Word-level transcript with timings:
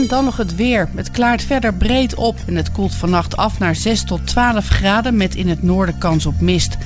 En 0.00 0.06
dan 0.06 0.24
nog 0.24 0.36
het 0.36 0.54
weer. 0.54 0.88
Het 0.94 1.10
klaart 1.10 1.42
verder 1.42 1.74
breed 1.74 2.14
op 2.14 2.38
en 2.46 2.56
het 2.56 2.72
koelt 2.72 2.94
vannacht 2.94 3.36
af 3.36 3.58
naar 3.58 3.76
6 3.76 4.04
tot 4.04 4.26
12 4.26 4.68
graden 4.68 5.16
met 5.16 5.34
in 5.34 5.48
het 5.48 5.62
noorden 5.62 5.98
kans 5.98 6.26
op 6.26 6.40
mist. 6.40 6.76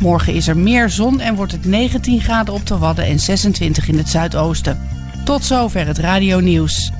Morgen 0.00 0.34
is 0.34 0.48
er 0.48 0.56
meer 0.56 0.90
zon 0.90 1.20
en 1.20 1.34
wordt 1.34 1.52
het 1.52 1.64
19 1.64 2.20
graden 2.20 2.54
op 2.54 2.66
de 2.66 2.78
Wadden 2.78 3.04
en 3.04 3.18
26 3.18 3.88
in 3.88 3.98
het 3.98 4.08
zuidoosten. 4.08 4.88
Tot 5.24 5.44
zover 5.44 5.86
het 5.86 5.98
radio 5.98 6.40
nieuws. 6.40 6.90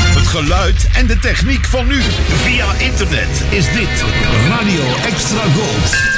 Het 0.00 0.26
geluid 0.26 0.88
en 0.94 1.06
de 1.06 1.18
techniek 1.18 1.64
van 1.64 1.86
nu. 1.86 2.00
Via 2.28 2.72
internet 2.72 3.44
is 3.50 3.72
dit 3.72 4.04
Radio 4.48 4.84
Extra 5.04 5.42
Gold. 5.42 6.17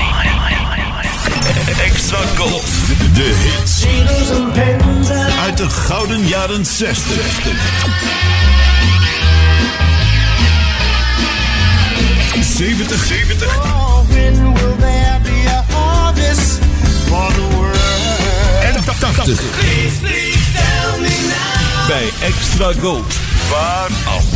Extra 2.11 2.43
Gold. 2.43 2.63
De 3.13 3.23
hits. 3.23 3.85
Uit 5.39 5.57
de 5.57 5.69
gouden 5.69 6.27
jaren 6.27 6.65
60. 6.65 7.17
Zeventig, 12.57 13.05
zeventig. 13.05 13.57
En 18.63 18.73
world 18.73 18.83
Bij 21.87 22.09
Extra 22.21 22.73
Gold. 22.81 23.30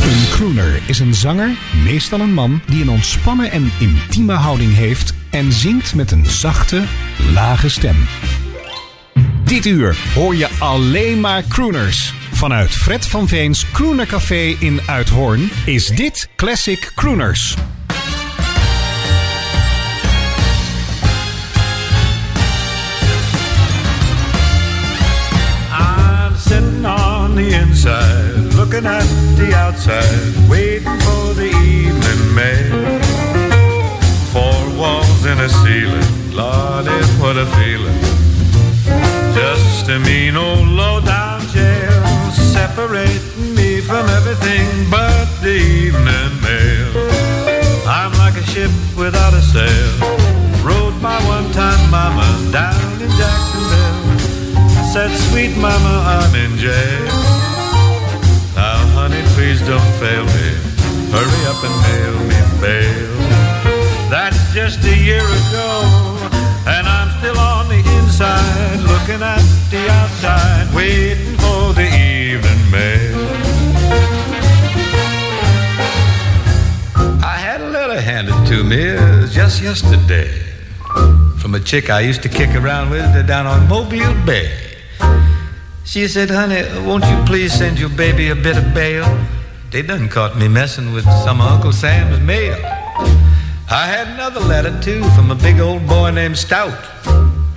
Een 0.02 0.28
crooner 0.30 0.82
is 0.86 0.98
een 0.98 1.14
zanger, 1.14 1.50
meestal 1.84 2.20
een 2.20 2.34
man, 2.34 2.60
die 2.66 2.82
een 2.82 2.90
ontspannen 2.90 3.50
en 3.50 3.72
intieme 3.78 4.32
houding 4.32 4.74
heeft 4.74 5.14
en 5.30 5.52
zingt 5.52 5.94
met 5.94 6.10
een 6.10 6.26
zachte, 6.26 6.82
lage 7.32 7.68
stem. 7.68 7.96
Dit 9.44 9.66
uur 9.66 9.96
hoor 10.14 10.36
je 10.36 10.48
alleen 10.58 11.20
maar 11.20 11.42
crooners. 11.48 12.14
Vanuit 12.32 12.70
Fred 12.70 13.06
van 13.06 13.28
Veens 13.28 13.64
Crooner 13.72 14.06
Café 14.06 14.56
in 14.58 14.80
Uithoorn 14.86 15.50
is 15.64 15.86
dit 15.86 16.28
Classic 16.36 16.92
Crooners. 16.94 17.54
I'm 25.70 26.36
sitting 26.36 26.86
on 26.86 27.34
the 27.34 27.48
inside, 27.48 28.45
looking 28.66 28.86
at 28.86 29.06
the 29.36 29.54
outside, 29.54 30.50
waiting 30.50 30.98
for 31.06 31.34
the 31.34 31.50
evening 31.62 32.34
mail. 32.34 33.00
Four 34.32 34.76
walls 34.76 35.24
and 35.24 35.40
a 35.40 35.48
ceiling, 35.48 36.34
Lordy, 36.34 36.90
what 37.20 37.36
a 37.36 37.46
feeling. 37.54 38.00
Just 39.34 39.88
a 39.88 40.00
mean 40.00 40.36
old 40.36 40.66
low-down 40.66 41.42
jail, 41.54 42.02
separating 42.32 43.54
me 43.54 43.80
from 43.80 44.04
everything 44.18 44.90
but 44.90 45.26
the 45.42 45.54
evening 45.54 46.32
mail. 46.42 46.90
I'm 47.86 48.12
like 48.18 48.34
a 48.34 48.46
ship 48.50 48.70
without 48.96 49.32
a 49.32 49.42
sail, 49.42 49.92
rode 50.66 51.00
my 51.00 51.18
one-time 51.28 51.88
mama 51.88 52.26
down 52.50 53.00
in 53.00 53.10
Jacksonville. 53.10 54.02
Said, 54.92 55.10
sweet 55.30 55.56
mama, 55.56 56.02
I'm 56.18 56.34
in 56.34 56.56
jail. 56.58 57.45
Please 59.36 59.60
don't 59.68 59.92
fail 60.00 60.24
me. 60.24 60.48
Hurry 61.12 61.42
up 61.52 61.60
and 61.62 61.76
mail 61.84 62.16
me 62.24 62.38
bail. 62.58 63.16
That's 64.08 64.54
just 64.54 64.82
a 64.84 64.96
year 64.96 65.20
ago, 65.20 65.68
and 66.66 66.86
I'm 66.88 67.10
still 67.18 67.38
on 67.38 67.68
the 67.68 67.82
inside, 67.98 68.78
looking 68.92 69.22
at 69.22 69.44
the 69.70 69.82
outside, 69.90 70.74
waiting 70.74 71.36
for 71.36 71.74
the 71.74 71.84
evening 71.84 72.70
mail. 72.70 73.18
I 77.22 77.36
had 77.36 77.60
a 77.60 77.68
letter 77.68 78.00
handed 78.00 78.46
to 78.46 78.64
me 78.64 78.96
just 79.30 79.62
yesterday 79.62 80.30
from 81.36 81.54
a 81.54 81.60
chick 81.60 81.90
I 81.90 82.00
used 82.00 82.22
to 82.22 82.30
kick 82.30 82.54
around 82.54 82.88
with 82.88 83.26
down 83.26 83.46
on 83.46 83.68
Mobile 83.68 84.14
Bay. 84.24 84.65
She 85.86 86.08
said, 86.08 86.30
honey, 86.30 86.62
won't 86.84 87.04
you 87.04 87.16
please 87.24 87.52
send 87.52 87.78
your 87.78 87.88
baby 87.88 88.30
a 88.30 88.34
bit 88.34 88.56
of 88.58 88.74
bail? 88.74 89.06
They 89.70 89.82
done 89.82 90.08
caught 90.08 90.36
me 90.36 90.48
messing 90.48 90.92
with 90.92 91.04
some 91.24 91.40
of 91.40 91.46
Uncle 91.46 91.72
Sam's 91.72 92.18
mail. 92.20 92.58
I 93.70 93.86
had 93.86 94.08
another 94.08 94.40
letter, 94.40 94.76
too, 94.82 95.04
from 95.10 95.30
a 95.30 95.36
big 95.36 95.60
old 95.60 95.86
boy 95.86 96.10
named 96.10 96.36
Stout. 96.36 96.76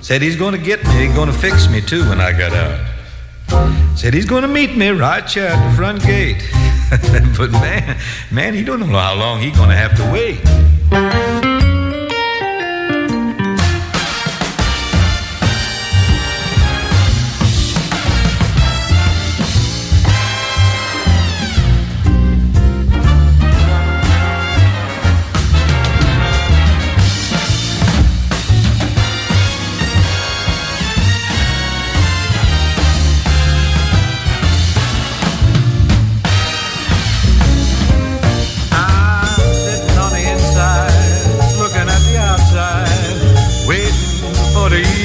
Said 0.00 0.22
he's 0.22 0.36
gonna 0.36 0.58
get 0.58 0.82
me, 0.84 1.06
he's 1.06 1.14
gonna 1.14 1.32
fix 1.32 1.68
me, 1.68 1.80
too, 1.80 2.08
when 2.08 2.20
I 2.20 2.30
got 2.30 2.52
out. 2.52 3.98
Said 3.98 4.14
he's 4.14 4.26
gonna 4.26 4.48
meet 4.48 4.76
me 4.76 4.90
right 4.90 5.28
here 5.28 5.46
at 5.46 5.68
the 5.68 5.76
front 5.76 6.00
gate. 6.02 6.48
but 7.36 7.50
man, 7.50 7.98
man, 8.30 8.54
he 8.54 8.62
don't 8.62 8.78
know 8.78 8.86
how 8.86 9.16
long 9.16 9.40
he 9.40 9.50
gonna 9.50 9.76
have 9.76 9.96
to 9.96 10.12
wait. 10.12 11.39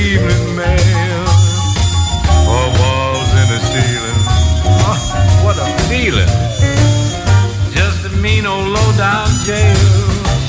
Evening 0.05 0.55
mail. 0.55 1.25
Four 2.45 2.67
walls 2.77 3.29
in 3.41 3.47
the 3.49 3.59
ceiling. 3.73 4.19
Oh, 4.85 5.01
what 5.41 5.57
a 5.57 5.65
feeling. 5.89 6.29
Just 7.73 8.05
a 8.05 8.11
mean 8.21 8.45
old 8.45 8.67
low-down 8.69 9.27
jail, 9.43 9.75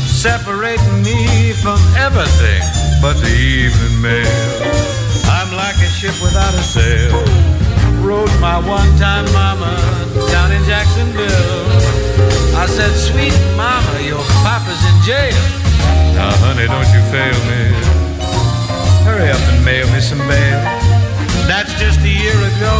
separating 0.04 1.02
me 1.02 1.52
from 1.64 1.80
everything 1.96 2.60
but 3.00 3.16
the 3.16 3.32
evening 3.32 4.00
mail. 4.02 4.60
I'm 5.24 5.50
like 5.56 5.76
a 5.80 5.88
ship 5.88 6.14
without 6.20 6.52
a 6.52 6.62
sail. 6.62 7.16
Rode 8.04 8.36
my 8.40 8.58
one-time 8.60 9.24
mama 9.32 9.72
down 10.30 10.52
in 10.52 10.62
Jacksonville. 10.64 11.64
I 12.60 12.66
said, 12.66 12.92
sweet 12.92 13.36
mama, 13.56 14.00
your 14.04 14.22
papa's 14.44 14.82
in 14.84 14.96
jail. 15.02 15.42
Now, 16.12 16.30
honey, 16.44 16.66
don't 16.68 16.90
you 16.92 17.02
fail 17.08 17.38
me. 17.48 18.05
Hurry 19.06 19.30
up 19.30 19.40
and 19.52 19.64
mail 19.64 19.86
me 19.92 20.00
some 20.00 20.18
bail. 20.26 20.60
That's 21.46 21.72
just 21.78 22.00
a 22.00 22.08
year 22.08 22.38
ago, 22.52 22.76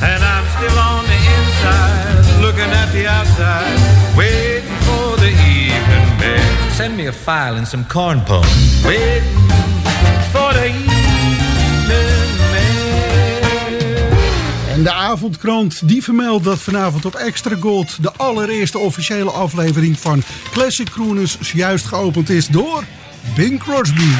and 0.00 0.22
I'm 0.22 0.46
still 0.56 0.78
on 0.78 1.04
the 1.12 1.20
inside, 1.36 2.40
looking 2.40 2.70
at 2.82 2.92
the 2.92 3.08
outside, 3.08 3.76
waiting 4.16 4.78
for 4.86 5.16
the 5.16 5.32
evening 5.58 6.08
mail. 6.20 6.70
Send 6.70 6.96
me 6.96 7.06
a 7.06 7.12
file 7.12 7.56
and 7.56 7.66
some 7.66 7.84
corn 7.86 8.22
pone. 8.24 8.46
Waiting 8.84 9.38
for 10.32 10.52
the 10.52 10.66
evening 10.66 10.92
mail. 12.52 12.92
En 14.68 14.82
de 14.82 14.92
avondkrant 14.92 15.88
die 15.88 16.02
vermeldt 16.02 16.44
dat 16.44 16.58
vanavond 16.58 17.04
op 17.04 17.14
Extra 17.14 17.56
Gold 17.60 18.02
de 18.02 18.12
allereerste 18.16 18.78
officiële 18.78 19.30
aflevering 19.30 19.98
van 19.98 20.22
Classic 20.50 20.90
Crooners 20.90 21.38
juist 21.52 21.86
geopend 21.86 22.30
is 22.30 22.46
door 22.46 22.84
Bing 23.34 23.58
Crosby. 23.62 24.10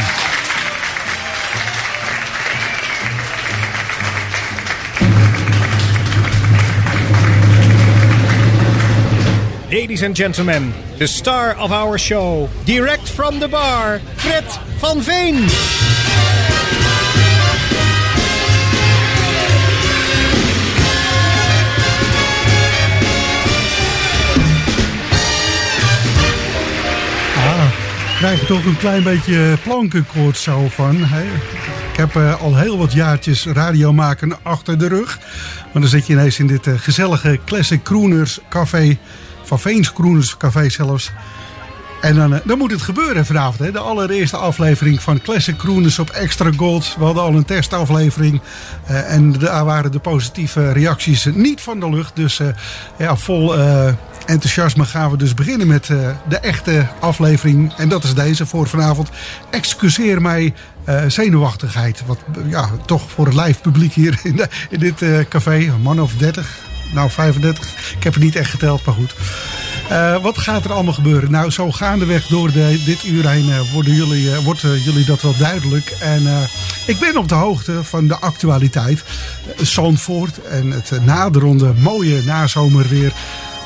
Ladies 9.72 10.02
and 10.02 10.14
gentlemen, 10.14 10.74
the 10.98 11.06
star 11.06 11.56
of 11.56 11.72
our 11.72 11.98
show, 11.98 12.46
direct 12.66 13.08
from 13.08 13.38
the 13.38 13.48
bar, 13.48 14.00
Fred 14.16 14.44
van 14.76 15.02
Veen. 15.02 15.46
krijg 28.16 28.40
je 28.40 28.46
toch 28.46 28.64
een 28.64 28.76
klein 28.76 29.02
beetje 29.02 29.56
plankenkoorts 29.62 30.42
zo 30.42 30.68
van. 30.68 30.96
Ik 31.92 31.96
heb 31.96 32.16
eh, 32.16 32.40
al 32.40 32.56
heel 32.56 32.78
wat 32.78 32.92
jaartjes 32.92 33.46
radio 33.46 33.92
maken 33.92 34.32
achter 34.42 34.78
de 34.78 34.88
rug. 34.88 35.18
Maar 35.72 35.82
dan 35.82 35.90
zit 35.90 36.06
je 36.06 36.12
ineens 36.12 36.38
in 36.38 36.46
dit 36.46 36.66
eh, 36.66 36.74
gezellige 36.76 37.38
Classic 37.44 37.82
Crooners 37.82 38.38
Café. 38.48 38.98
Van 39.52 39.60
Veens 39.60 39.92
Crooners 39.92 40.36
Café 40.36 40.68
zelfs. 40.68 41.10
En 42.00 42.14
dan, 42.14 42.34
eh, 42.34 42.40
dan 42.44 42.58
moet 42.58 42.70
het 42.70 42.82
gebeuren 42.82 43.26
vanavond. 43.26 43.58
Hè? 43.58 43.72
De 43.72 43.78
allereerste 43.78 44.36
aflevering 44.36 45.02
van 45.02 45.20
Classic 45.20 45.56
Crooners 45.56 45.98
op 45.98 46.10
Extra 46.10 46.50
Gold. 46.56 46.94
We 46.98 47.04
hadden 47.04 47.22
al 47.22 47.34
een 47.34 47.44
testaflevering. 47.44 48.40
eh, 48.86 49.12
en 49.14 49.32
daar 49.32 49.64
waren 49.64 49.92
de 49.92 49.98
positieve 49.98 50.72
reacties 50.72 51.24
niet 51.34 51.60
van 51.60 51.80
de 51.80 51.90
lucht. 51.90 52.16
Dus 52.16 52.40
eh, 52.40 52.46
ja, 52.98 53.16
vol 53.16 53.54
enthousiasme 54.26 54.84
gaan 54.84 55.10
we 55.10 55.16
dus 55.16 55.34
beginnen 55.34 55.66
met 55.66 55.86
de 56.28 56.38
echte 56.40 56.86
aflevering. 57.00 57.72
En 57.76 57.88
dat 57.88 58.04
is 58.04 58.14
deze 58.14 58.46
voor 58.46 58.68
vanavond. 58.68 59.08
Excuseer 59.50 60.22
mij 60.22 60.54
zenuwachtigheid. 61.06 62.02
Wat 62.06 62.18
ja, 62.48 62.68
toch 62.86 63.10
voor 63.10 63.26
het 63.26 63.34
live 63.34 63.60
publiek 63.60 63.92
hier 63.92 64.20
in, 64.22 64.36
de- 64.36 64.48
in 64.70 64.78
dit 64.78 65.28
café. 65.28 65.72
Man 65.82 66.00
of 66.00 66.12
30. 66.14 66.70
Nou, 66.92 67.10
35. 67.10 67.94
Ik 67.96 68.04
heb 68.04 68.14
het 68.14 68.22
niet 68.22 68.36
echt 68.36 68.50
geteld, 68.50 68.84
maar 68.84 68.94
goed. 68.94 69.14
Eh, 69.88 70.22
wat 70.22 70.38
gaat 70.38 70.64
er 70.64 70.72
allemaal 70.72 70.92
gebeuren? 70.92 71.30
Nou, 71.30 71.50
zo 71.50 71.70
gaandeweg 71.70 72.26
door 72.26 72.52
de, 72.52 72.82
dit 72.84 73.04
uur 73.04 73.28
heen 73.28 73.50
eh, 73.50 73.72
worden 73.72 73.94
jullie, 73.94 74.32
eh, 74.32 74.44
wordt 74.44 74.60
jullie 74.60 75.04
dat 75.04 75.22
wel 75.22 75.36
duidelijk. 75.36 75.90
En 76.00 76.22
ik 76.86 76.98
ben 76.98 77.16
op 77.16 77.28
de 77.28 77.34
hoogte 77.34 77.84
van 77.84 78.08
de 78.08 78.18
actualiteit. 78.18 79.04
Zandvoort 79.56 80.42
en 80.42 80.70
het 80.70 81.04
naderende 81.04 81.72
mooie 81.78 82.22
nazomerweer. 82.22 83.12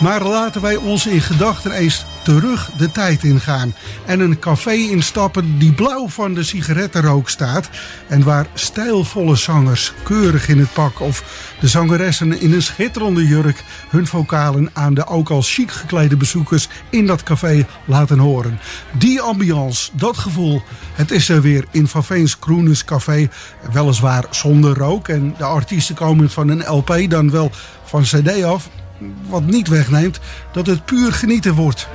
Maar 0.01 0.23
laten 0.23 0.61
wij 0.61 0.77
ons 0.77 1.07
in 1.07 1.21
gedachten 1.21 1.73
eens 1.73 2.05
terug 2.23 2.71
de 2.77 2.91
tijd 2.91 3.23
ingaan. 3.23 3.75
En 4.07 4.21
een 4.21 4.39
café 4.39 4.73
instappen 4.73 5.59
die 5.59 5.73
blauw 5.73 6.09
van 6.09 6.35
de 6.35 6.43
sigarettenrook 6.43 7.29
staat. 7.29 7.69
En 8.09 8.25
waar 8.25 8.47
stijlvolle 8.55 9.37
zangers 9.37 9.93
keurig 10.03 10.49
in 10.49 10.59
het 10.59 10.73
pak 10.73 11.01
of 11.01 11.25
de 11.61 11.69
zangeressen 11.69 12.41
in 12.41 12.53
een 12.53 12.63
schitterende 12.63 13.27
jurk 13.27 13.65
hun 13.89 14.07
vocalen 14.07 14.71
aan 14.73 14.95
de 14.95 15.07
ook 15.07 15.31
al 15.31 15.43
chic 15.43 15.71
geklede 15.71 16.17
bezoekers 16.17 16.69
in 16.91 17.07
dat 17.07 17.23
café 17.23 17.67
laten 17.85 18.19
horen. 18.19 18.61
Die 18.99 19.21
ambiance, 19.21 19.91
dat 19.93 20.19
gevoel, 20.19 20.63
het 20.95 21.11
is 21.11 21.29
er 21.29 21.43
weer 21.43 21.65
in 21.71 21.89
Van 21.89 22.05
Veens 22.05 22.39
Café. 22.85 23.29
Weliswaar 23.73 24.25
zonder 24.31 24.77
rook 24.77 25.09
en 25.09 25.35
de 25.39 25.45
artiesten 25.45 25.95
komen 25.95 26.31
van 26.31 26.49
een 26.49 26.67
LP 26.67 26.97
dan 27.09 27.31
wel 27.31 27.51
van 27.85 28.03
CD 28.03 28.43
af. 28.43 28.69
Wat 29.29 29.47
niet 29.47 29.69
wegneemt 29.69 30.21
dat 30.53 30.67
het 30.67 30.85
puur 30.85 31.13
genieten 31.13 31.55
wordt. 31.55 31.89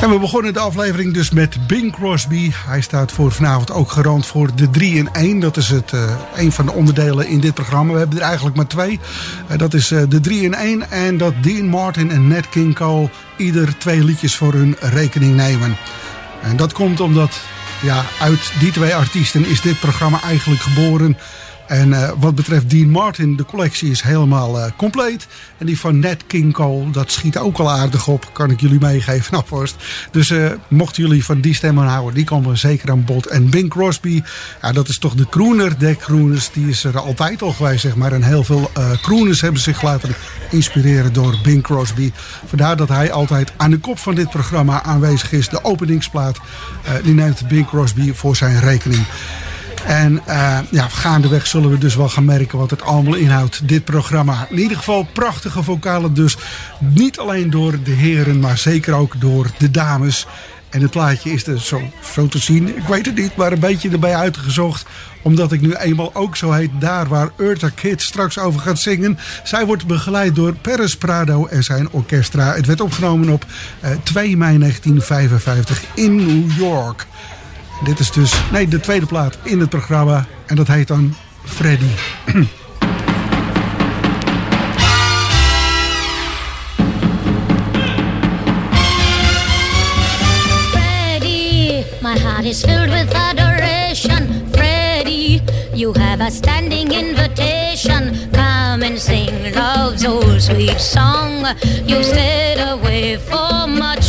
En 0.00 0.10
we 0.10 0.18
begonnen 0.18 0.52
de 0.52 0.58
aflevering 0.58 1.14
dus 1.14 1.30
met 1.30 1.66
Bing 1.66 1.92
Crosby. 1.92 2.50
Hij 2.66 2.80
staat 2.80 3.12
voor 3.12 3.32
vanavond 3.32 3.70
ook 3.72 3.90
garant 3.90 4.26
voor 4.26 4.54
de 4.54 4.70
3 4.70 4.94
in 4.94 5.08
1. 5.12 5.40
Dat 5.40 5.56
is 5.56 5.68
het, 5.68 5.92
eh, 5.92 6.16
een 6.36 6.52
van 6.52 6.66
de 6.66 6.72
onderdelen 6.72 7.28
in 7.28 7.40
dit 7.40 7.54
programma. 7.54 7.92
We 7.92 7.98
hebben 7.98 8.18
er 8.18 8.24
eigenlijk 8.24 8.56
maar 8.56 8.66
twee. 8.66 9.00
Eh, 9.46 9.58
dat 9.58 9.74
is 9.74 9.90
eh, 9.90 10.02
de 10.08 10.20
3 10.20 10.42
in 10.42 10.54
1 10.54 10.90
en 10.90 11.16
dat 11.16 11.34
Dean 11.42 11.66
Martin 11.66 12.10
en 12.10 12.28
Nat 12.28 12.48
King 12.48 12.74
Cole 12.74 13.10
ieder 13.36 13.78
twee 13.78 14.04
liedjes 14.04 14.36
voor 14.36 14.52
hun 14.52 14.76
rekening 14.80 15.36
nemen. 15.36 15.76
En 16.42 16.56
dat 16.56 16.72
komt 16.72 17.00
omdat 17.00 17.40
ja, 17.82 18.04
uit 18.20 18.52
die 18.58 18.72
twee 18.72 18.94
artiesten 18.94 19.46
is 19.46 19.60
dit 19.60 19.80
programma 19.80 20.22
eigenlijk 20.22 20.62
geboren. 20.62 21.18
En 21.68 21.92
eh, 21.92 22.10
wat 22.18 22.34
betreft 22.34 22.70
Dean 22.70 22.90
Martin, 22.90 23.36
de 23.36 23.44
collectie 23.44 23.90
is 23.90 24.02
helemaal 24.02 24.60
eh, 24.60 24.70
compleet. 24.76 25.26
En 25.58 25.66
die 25.66 25.80
van 25.80 25.98
Nat 25.98 26.26
King 26.26 26.52
Cole, 26.52 26.90
dat 26.90 27.10
schiet 27.10 27.38
ook 27.38 27.58
al 27.58 27.70
aardig 27.70 28.08
op. 28.08 28.30
Kan 28.32 28.50
ik 28.50 28.60
jullie 28.60 28.80
meegeven 28.80 29.36
alvast. 29.40 29.76
Dus 30.10 30.30
eh, 30.30 30.50
mochten 30.68 31.02
jullie 31.02 31.24
van 31.24 31.40
die 31.40 31.54
stemmen 31.54 31.86
houden, 31.86 32.14
die 32.14 32.24
komen 32.24 32.58
zeker 32.58 32.90
aan 32.90 33.04
bod. 33.04 33.26
En 33.26 33.50
Bing 33.50 33.70
Crosby, 33.70 34.22
ja, 34.62 34.72
dat 34.72 34.88
is 34.88 34.98
toch 34.98 35.14
de 35.14 35.28
crooner 35.28 35.78
der 35.78 35.96
crooners. 35.96 36.50
Die 36.52 36.68
is 36.68 36.84
er 36.84 36.98
altijd 36.98 37.42
al 37.42 37.52
geweest, 37.52 37.80
zeg 37.80 37.96
maar. 37.96 38.12
En 38.12 38.22
heel 38.22 38.44
veel 38.44 38.70
crooners 39.02 39.40
hebben 39.40 39.60
zich 39.60 39.82
laten 39.82 40.14
inspireren 40.50 41.12
door 41.12 41.38
Bing 41.42 41.62
Crosby. 41.62 42.12
Vandaar 42.46 42.76
dat 42.76 42.88
hij 42.88 43.12
altijd 43.12 43.52
aan 43.56 43.70
de 43.70 43.78
kop 43.78 43.98
van 43.98 44.14
dit 44.14 44.30
programma 44.30 44.82
aanwezig 44.82 45.32
is. 45.32 45.48
De 45.48 45.64
openingsplaat, 45.64 46.38
die 47.02 47.14
neemt 47.14 47.48
Bing 47.48 47.66
Crosby 47.66 48.12
voor 48.12 48.36
zijn 48.36 48.60
rekening. 48.60 49.06
En 49.88 50.20
eh, 50.26 50.58
ja, 50.70 50.88
gaandeweg 50.88 51.46
zullen 51.46 51.70
we 51.70 51.78
dus 51.78 51.94
wel 51.94 52.08
gaan 52.08 52.24
merken 52.24 52.58
wat 52.58 52.70
het 52.70 52.82
allemaal 52.82 53.14
inhoudt, 53.14 53.68
dit 53.68 53.84
programma. 53.84 54.46
In 54.50 54.58
ieder 54.58 54.76
geval 54.76 55.08
prachtige 55.12 55.62
vocalen 55.62 56.14
dus. 56.14 56.36
Niet 56.78 57.18
alleen 57.18 57.50
door 57.50 57.82
de 57.82 57.90
heren, 57.90 58.40
maar 58.40 58.58
zeker 58.58 58.94
ook 58.94 59.20
door 59.20 59.50
de 59.58 59.70
dames. 59.70 60.26
En 60.68 60.80
het 60.82 60.90
plaatje 60.90 61.30
is 61.30 61.46
er 61.46 61.60
zo, 61.60 61.80
te 62.28 62.38
zien. 62.38 62.76
Ik 62.76 62.86
weet 62.86 63.06
het 63.06 63.14
niet, 63.14 63.36
maar 63.36 63.52
een 63.52 63.60
beetje 63.60 63.90
erbij 63.90 64.14
uitgezocht. 64.16 64.86
Omdat 65.22 65.52
ik 65.52 65.60
nu 65.60 65.74
eenmaal 65.74 66.14
ook 66.14 66.36
zo 66.36 66.52
heet 66.52 66.70
daar 66.78 67.08
waar 67.08 67.30
Urta 67.36 67.68
Kids 67.68 68.06
straks 68.06 68.38
over 68.38 68.60
gaat 68.60 68.78
zingen. 68.78 69.18
Zij 69.44 69.66
wordt 69.66 69.86
begeleid 69.86 70.34
door 70.34 70.54
Perez 70.54 70.94
Prado 70.94 71.46
en 71.46 71.64
zijn 71.64 71.90
orkestra. 71.90 72.54
Het 72.54 72.66
werd 72.66 72.80
opgenomen 72.80 73.28
op 73.28 73.44
eh, 73.80 73.90
2 74.02 74.36
mei 74.36 74.58
1955 74.58 75.84
in 75.94 76.16
New 76.16 76.58
York. 76.58 77.06
Dit 77.84 77.98
is 77.98 78.10
dus 78.10 78.32
nee, 78.52 78.68
de 78.68 78.80
tweede 78.80 79.06
plaat 79.06 79.38
in 79.42 79.60
het 79.60 79.68
programma. 79.68 80.26
En 80.46 80.56
dat 80.56 80.66
heet 80.66 80.88
dan 80.88 81.14
Freddy. 81.44 81.84
Freddie, 90.70 91.84
my 92.00 92.18
heart 92.18 92.44
is 92.44 92.60
filled 92.60 92.90
with 92.90 93.14
adoration. 93.14 94.46
Freddie, 94.52 95.42
you 95.74 95.98
have 95.98 96.24
a 96.24 96.30
standing 96.30 96.92
invitation. 96.92 98.12
Come 98.32 98.82
and 98.82 98.98
sing 99.00 99.54
love's 99.54 100.06
old 100.06 100.42
sweet 100.42 100.80
song. 100.80 101.46
You 101.86 102.02
stayed 102.02 102.58
away 102.60 103.18
for 103.18 103.68
much 103.68 104.07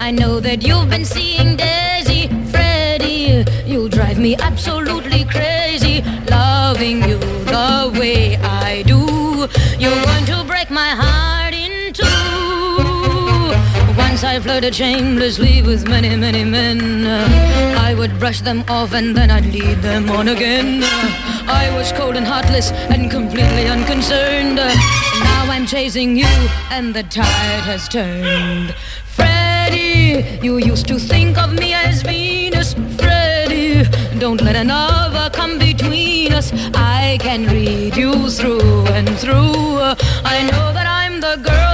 I 0.00 0.10
know 0.10 0.40
that 0.40 0.66
you've 0.66 0.88
been 0.88 1.04
seeing 1.04 1.56
Daisy. 1.56 2.28
Freddie, 2.50 3.44
you 3.66 3.88
drive 3.90 4.18
me 4.18 4.34
absolutely 4.34 5.26
crazy. 5.26 6.00
Loving 6.30 7.02
you 7.02 7.18
the 7.18 7.94
way 8.00 8.36
I 8.36 8.82
do. 8.86 9.46
You're 9.78 10.02
going 10.04 10.24
to 10.24 10.42
break 10.46 10.70
my 10.70 10.88
heart 10.88 11.52
in 11.52 11.92
two. 11.92 12.04
Once 13.98 14.24
I 14.24 14.40
flirted 14.40 14.74
shamelessly 14.74 15.60
with 15.62 15.86
many, 15.86 16.16
many 16.16 16.44
men. 16.44 17.06
I 17.76 17.94
would 17.94 18.18
brush 18.18 18.40
them 18.40 18.64
off 18.68 18.94
and 18.94 19.14
then 19.14 19.30
I'd 19.30 19.52
lead 19.52 19.82
them 19.82 20.08
on 20.08 20.28
again. 20.28 20.80
I 20.82 21.70
was 21.76 21.92
cold 21.92 22.16
and 22.16 22.26
heartless 22.26 22.72
and 22.72 23.10
completely 23.10 23.66
unconcerned. 23.66 24.56
Now 24.56 25.44
I'm 25.50 25.66
chasing 25.66 26.16
you 26.16 26.32
and 26.70 26.94
the 26.94 27.02
tide 27.02 27.64
has 27.68 27.86
turned. 27.86 28.74
You 30.42 30.58
used 30.58 30.86
to 30.88 30.98
think 30.98 31.38
of 31.38 31.52
me 31.52 31.72
as 31.72 32.02
Venus. 32.02 32.74
Freddie, 32.98 33.84
don't 34.18 34.40
let 34.42 34.56
another 34.56 35.30
come 35.30 35.58
between 35.58 36.32
us. 36.32 36.52
I 36.74 37.18
can 37.20 37.46
read 37.46 37.96
you 37.96 38.30
through 38.30 38.86
and 38.96 39.08
through. 39.18 39.78
I 40.34 40.42
know 40.50 40.72
that 40.76 40.86
I'm 40.86 41.20
the 41.20 41.36
girl 41.48 41.69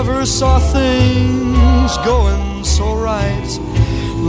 Never 0.00 0.22
saw 0.26 0.60
things 0.60 1.96
going 2.06 2.62
so 2.62 2.94
right. 2.94 3.50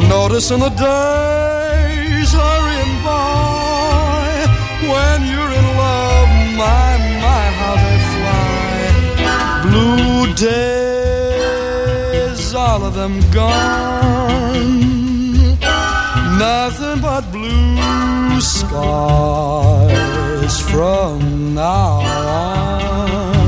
Noticing 0.10 0.62
the 0.62 0.70
days 0.70 2.32
hurrying 2.34 3.04
by. 3.06 4.48
When 4.94 5.18
you're 5.32 5.54
in 5.60 5.68
love, 5.86 6.30
my, 6.58 6.90
my, 7.24 7.44
how 7.60 7.76
they 7.86 8.00
fly. 8.14 8.78
Blue 9.70 10.34
days, 10.34 12.42
all 12.56 12.82
of 12.84 12.96
them 12.96 13.20
gone. 13.30 14.80
Nothing 16.40 17.00
but 17.00 17.32
blue 17.32 18.42
skies 18.42 19.90
from 20.72 21.54
now 21.54 22.00
on. 22.28 23.39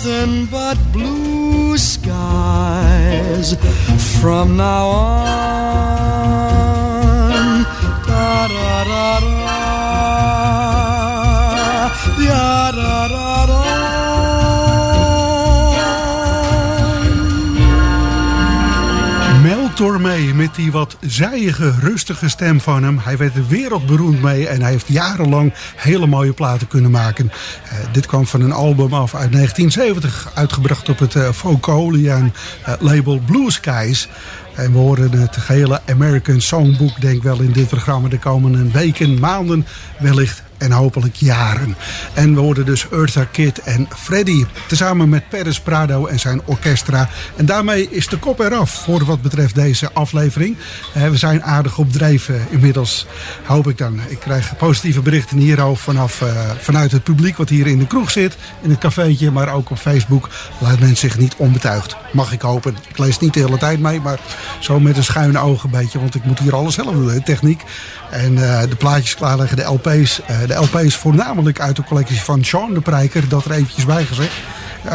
Nothing 0.00 0.46
but 0.46 0.78
blue 0.92 1.76
skies 1.76 3.56
from 4.20 4.56
now 4.56 4.86
on. 4.86 5.26
Da 8.06 8.46
da 8.46 8.84
da 8.84 9.18
da. 9.20 9.48
Da 12.16 12.70
da 12.70 13.08
da 13.08 13.17
Mel 19.78 19.86
Tormé 19.86 20.32
met 20.34 20.54
die 20.54 20.72
wat 20.72 20.96
zijige, 21.00 21.74
rustige 21.80 22.28
stem 22.28 22.60
van 22.60 22.82
hem. 22.82 22.98
Hij 22.98 23.16
werd 23.16 23.34
er 23.34 23.46
wereldberoemd 23.46 24.22
mee 24.22 24.48
en 24.48 24.62
hij 24.62 24.70
heeft 24.70 24.88
jarenlang 24.88 25.52
hele 25.76 26.06
mooie 26.06 26.32
platen 26.32 26.66
kunnen 26.66 26.90
maken. 26.90 27.30
Eh, 27.64 27.78
dit 27.92 28.06
kwam 28.06 28.26
van 28.26 28.40
een 28.40 28.52
album 28.52 28.92
af 28.92 29.14
uit 29.14 29.32
1970, 29.32 30.30
uitgebracht 30.34 30.88
op 30.88 30.98
het 30.98 31.14
uh, 31.14 31.28
label 32.78 33.18
Blue 33.18 33.50
Skies. 33.50 34.08
En 34.54 34.72
we 34.72 34.78
horen 34.78 35.12
het 35.12 35.36
gehele 35.36 35.80
American 35.86 36.40
Songbook, 36.40 37.00
denk 37.00 37.22
wel 37.22 37.40
in 37.40 37.52
dit 37.52 37.68
programma 37.68 38.08
de 38.08 38.18
komende 38.18 38.70
weken, 38.70 39.18
maanden, 39.18 39.66
wellicht 39.98 40.42
en 40.58 40.72
hopelijk 40.72 41.14
jaren. 41.14 41.76
En 42.14 42.34
we 42.34 42.40
hoorden 42.40 42.66
dus 42.66 42.86
Eartha 42.90 43.24
Kitt 43.24 43.58
en 43.58 43.88
Freddy. 43.96 44.44
Tezamen 44.66 45.08
met 45.08 45.28
Perez 45.28 45.58
Prado 45.58 46.06
en 46.06 46.18
zijn 46.18 46.40
orkestra. 46.44 47.08
En 47.36 47.46
daarmee 47.46 47.88
is 47.90 48.06
de 48.06 48.18
kop 48.18 48.38
eraf 48.38 48.70
voor 48.70 49.04
wat 49.04 49.22
betreft 49.22 49.54
deze 49.54 49.92
aflevering. 49.92 50.56
Eh, 50.94 51.08
we 51.08 51.16
zijn 51.16 51.42
aardig 51.42 51.78
op 51.78 51.92
dreef 51.92 52.28
eh, 52.28 52.34
inmiddels, 52.50 53.06
hoop 53.44 53.68
ik 53.68 53.78
dan. 53.78 54.00
Ik 54.08 54.18
krijg 54.18 54.56
positieve 54.56 55.00
berichten 55.00 55.38
hierover 55.38 55.82
vanaf, 55.82 56.22
eh, 56.22 56.28
vanuit 56.58 56.92
het 56.92 57.02
publiek 57.02 57.36
wat 57.36 57.48
hier 57.48 57.66
in 57.66 57.78
de 57.78 57.86
kroeg 57.86 58.10
zit. 58.10 58.36
In 58.62 58.70
het 58.70 58.78
cafeetje, 58.78 59.30
maar 59.30 59.52
ook 59.52 59.70
op 59.70 59.78
Facebook. 59.78 60.28
Laat 60.58 60.80
men 60.80 60.96
zich 60.96 61.18
niet 61.18 61.34
onbetuigd. 61.36 61.96
Mag 62.12 62.32
ik 62.32 62.40
hopen. 62.40 62.76
Ik 62.88 62.98
lees 62.98 63.18
niet 63.18 63.34
de 63.34 63.40
hele 63.40 63.58
tijd 63.58 63.80
mee, 63.80 64.00
maar 64.00 64.20
zo 64.58 64.80
met 64.80 64.96
een 64.96 65.04
schuine 65.04 65.38
oog 65.38 65.64
een 65.64 65.70
beetje. 65.70 65.98
Want 65.98 66.14
ik 66.14 66.24
moet 66.24 66.38
hier 66.38 66.54
alles 66.54 66.74
zelf 66.74 66.92
doen, 66.92 67.22
techniek. 67.22 67.62
En 68.10 68.34
de 68.68 68.76
plaatjes 68.78 69.14
klaarleggen, 69.14 69.56
de 69.56 69.62
LP's. 69.62 70.20
De 70.48 70.54
LP's 70.54 70.96
voornamelijk 70.96 71.60
uit 71.60 71.76
de 71.76 71.84
collectie 71.84 72.20
van 72.20 72.44
Sean 72.44 72.74
de 72.74 72.80
Prijker. 72.80 73.28
Dat 73.28 73.44
er 73.44 73.50
eventjes 73.50 73.84
bij 73.84 74.04
gezegd. 74.04 74.32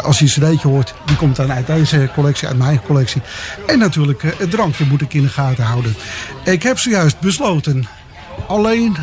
Als 0.03 0.19
je 0.19 0.25
een 0.25 0.31
cd'tje 0.31 0.67
hoort, 0.67 0.93
die 1.05 1.15
komt 1.15 1.36
dan 1.36 1.51
uit 1.51 1.67
deze 1.67 2.10
collectie, 2.13 2.48
uit 2.48 2.57
mijn 2.57 2.81
collectie. 2.81 3.22
En 3.67 3.79
natuurlijk, 3.79 4.24
eh, 4.24 4.31
het 4.38 4.51
drankje 4.51 4.86
moet 4.86 5.01
ik 5.01 5.13
in 5.13 5.22
de 5.22 5.29
gaten 5.29 5.63
houden. 5.63 5.95
Ik 6.43 6.63
heb 6.63 6.79
zojuist 6.79 7.19
besloten, 7.19 7.88
alleen... 8.48 8.98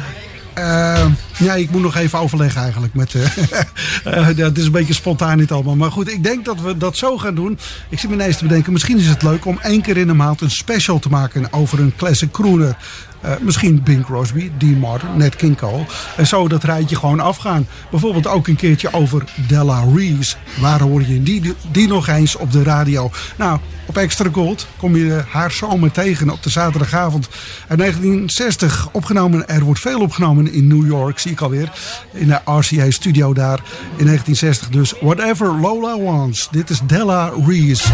eh, 0.54 1.07
ja, 1.40 1.54
ik 1.54 1.70
moet 1.70 1.82
nog 1.82 1.97
even 1.97 2.18
overleggen 2.18 2.62
eigenlijk. 2.62 2.94
Met, 2.94 3.14
eh, 3.14 3.23
eh, 4.18 4.37
het 4.37 4.59
is 4.59 4.64
een 4.64 4.73
beetje 4.73 4.94
spontaan 4.94 5.38
niet 5.38 5.50
allemaal. 5.50 5.76
Maar 5.76 5.90
goed, 5.90 6.12
ik 6.12 6.23
denk 6.23 6.44
dat 6.44 6.61
we 6.61 6.76
dat 6.76 6.97
zo 6.97 7.18
gaan 7.18 7.35
doen. 7.35 7.59
Ik 7.88 7.99
zit 7.99 8.11
me 8.11 8.16
ineens 8.16 8.37
te 8.37 8.47
bedenken, 8.47 8.73
misschien 8.73 8.99
is 8.99 9.06
het 9.06 9.23
leuk 9.23 9.44
om 9.44 9.59
één 9.62 9.82
keer 9.82 9.97
in 9.97 10.06
de 10.06 10.14
maand 10.14 10.40
een 10.40 10.50
special 10.50 10.99
te 10.99 11.09
maken 11.09 11.52
over 11.52 11.80
een 11.80 11.97
classic 11.97 12.30
crooner. 12.30 12.76
Eh, 13.20 13.32
misschien 13.40 13.82
Bing 13.82 14.04
Crosby, 14.04 14.50
Dean 14.59 14.78
Martin, 14.78 15.16
Nat 15.16 15.37
King 15.37 15.56
Cole. 15.56 15.85
En 16.16 16.26
zo 16.26 16.49
dat 16.49 16.64
rijtje 16.64 16.97
gewoon 16.97 17.20
afgaan. 17.20 17.66
Bijvoorbeeld 17.90 18.26
ook 18.26 18.49
een 18.49 18.56
keertje 18.56 18.92
over 18.92 19.25
Della 19.49 19.85
Reese. 19.94 20.37
Waar 20.61 20.80
hoor 20.80 21.02
je 21.06 21.23
die, 21.23 21.54
die 21.70 21.88
nog 21.88 22.09
eens 22.09 22.37
op 22.37 22.52
de 22.52 22.62
radio? 22.62 23.11
Nou, 23.37 23.59
op 23.87 23.97
Extra 23.97 24.28
Gold 24.32 24.66
kom 24.76 24.97
je 24.97 25.25
haar 25.28 25.50
zomer 25.50 25.90
tegen 25.90 26.30
op 26.30 26.42
de 26.42 26.50
zaterdagavond 26.50 27.28
uit 27.68 27.78
1960. 27.78 28.88
Opgenomen, 28.92 29.49
er 29.49 29.64
wordt 29.64 29.80
veel 29.80 30.00
opgenomen 30.00 30.52
in 30.52 30.66
New 30.66 30.87
York, 30.87 31.18
zie 31.30 31.38
ik 31.38 31.44
alweer. 31.44 31.72
In 32.12 32.26
de 32.26 32.40
RCA 32.44 32.90
studio 32.90 33.32
daar 33.32 33.60
in 33.96 34.04
1960. 34.04 34.68
Dus 34.68 34.94
Whatever 35.00 35.60
Lola 35.60 35.99
Wants. 35.99 36.49
Dit 36.50 36.70
is 36.70 36.80
Della 36.87 37.32
Reese. 37.46 37.88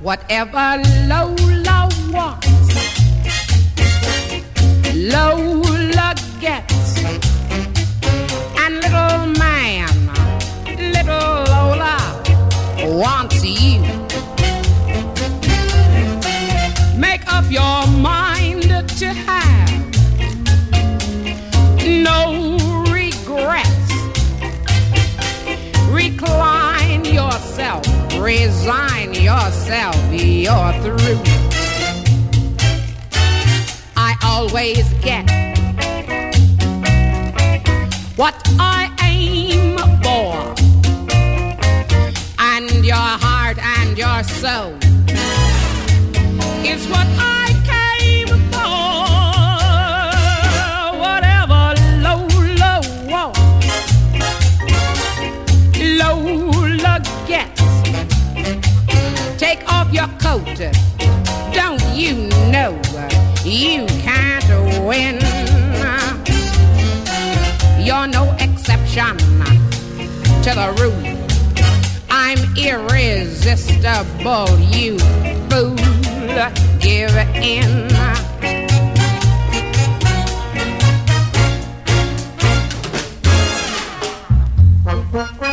Whatever 0.00 0.80
Lola 1.06 1.88
wants, 2.10 2.74
Lola 4.94 5.81
wants 13.02 13.44
you. 13.44 13.80
Make 16.96 17.22
up 17.26 17.50
your 17.50 17.84
mind 17.98 18.62
to 19.00 19.06
have 19.06 19.70
no 21.84 22.56
regrets. 22.92 23.88
Recline 25.90 27.04
yourself, 27.04 27.84
resign 28.20 29.14
yourself, 29.14 29.96
you're 30.12 30.72
through. 30.84 31.22
I 33.96 34.14
always 34.22 34.88
get 35.02 35.28
what 38.16 38.36
I 38.60 38.91
and 43.92 43.98
your 43.98 44.22
soul 44.24 44.72
is 46.64 46.86
what 46.88 47.06
I 47.18 47.52
came 47.72 48.28
for. 48.50 48.88
Whatever 50.98 51.74
Lola 52.00 52.80
wants, 53.10 53.40
Lola 55.78 57.00
gets. 57.26 57.62
Take 59.38 59.62
off 59.70 59.92
your 59.92 60.08
coat. 60.18 60.60
Don't 61.52 61.82
you 61.94 62.28
know 62.50 62.72
you 63.44 63.86
can't 64.00 64.48
win. 64.86 65.20
You're 67.84 68.06
no 68.06 68.34
exception 68.38 69.18
to 70.44 70.50
the 70.54 70.72
rule. 70.80 71.21
I'm 72.24 72.38
irresistible, 72.56 74.46
you 74.60 74.96
fool. 75.50 75.76
Give 76.78 77.16
in. 77.34 77.90
I 84.84 85.51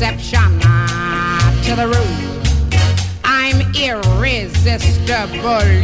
exception 0.00 0.60
to 1.64 1.74
the 1.74 1.86
rule. 1.86 2.17
I'm 5.10 5.32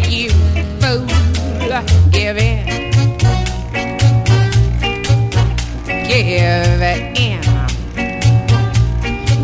you 0.08 0.30
fool. 0.80 1.06
Give 2.10 2.36
in. 2.36 2.66
Give 6.06 6.80
in. 7.18 7.42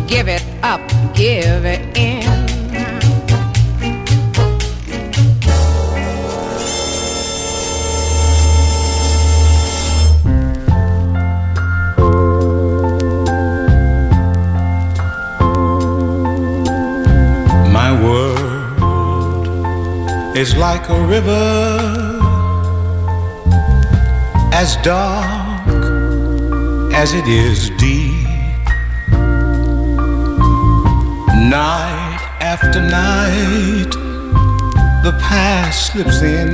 Give 0.07 0.27
it 0.27 0.43
up. 0.63 0.81
Give 1.13 1.65
it 1.65 1.97
in. 1.97 2.30
Is 20.41 20.57
like 20.57 20.89
a 20.89 20.99
river 21.05 22.17
as 24.53 24.75
dark 24.77 25.67
as 26.95 27.13
it 27.13 27.27
is 27.27 27.69
deep. 27.77 28.25
Night 31.59 32.21
after 32.39 32.81
night, 32.81 33.91
the 35.03 35.13
past 35.21 35.93
slips 35.93 36.23
in 36.23 36.49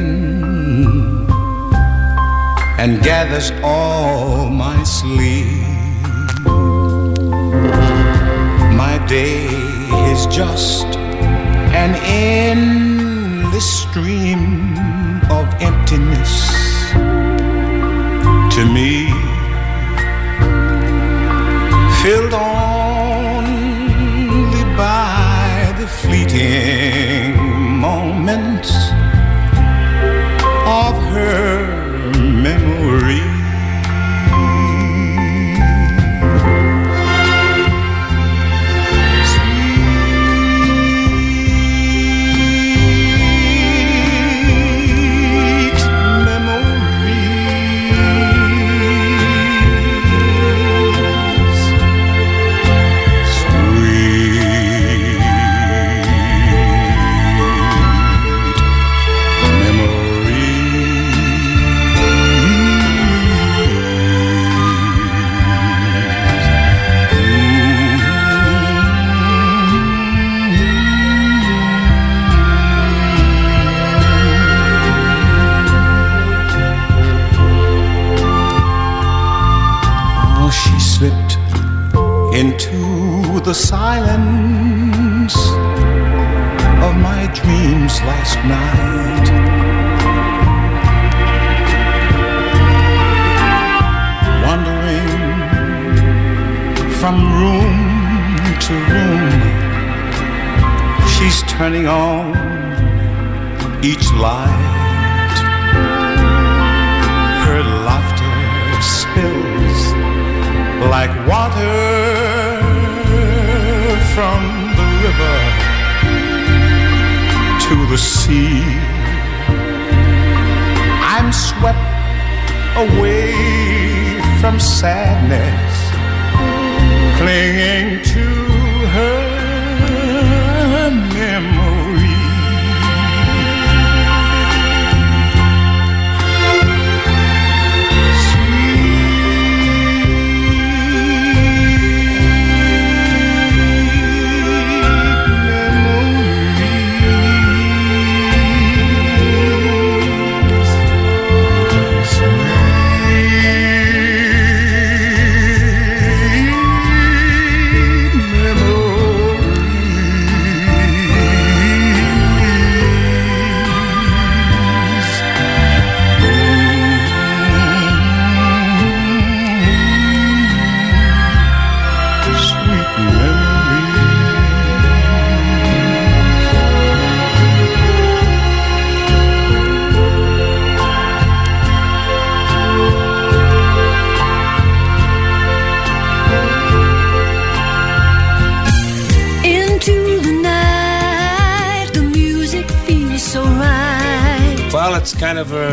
and 2.81 3.01
gathers 3.01 3.53
all 3.63 4.49
my 4.49 4.83
sleep. 4.83 5.63
My 8.83 8.95
day 9.07 9.45
is 10.11 10.27
just 10.27 10.87
an 11.83 11.95
endless 13.47 13.81
stream 13.83 14.77
of 15.31 15.47
emptiness 15.61 16.51
to 18.53 18.65
me, 18.65 19.07
filled 22.01 22.33
only 22.33 22.56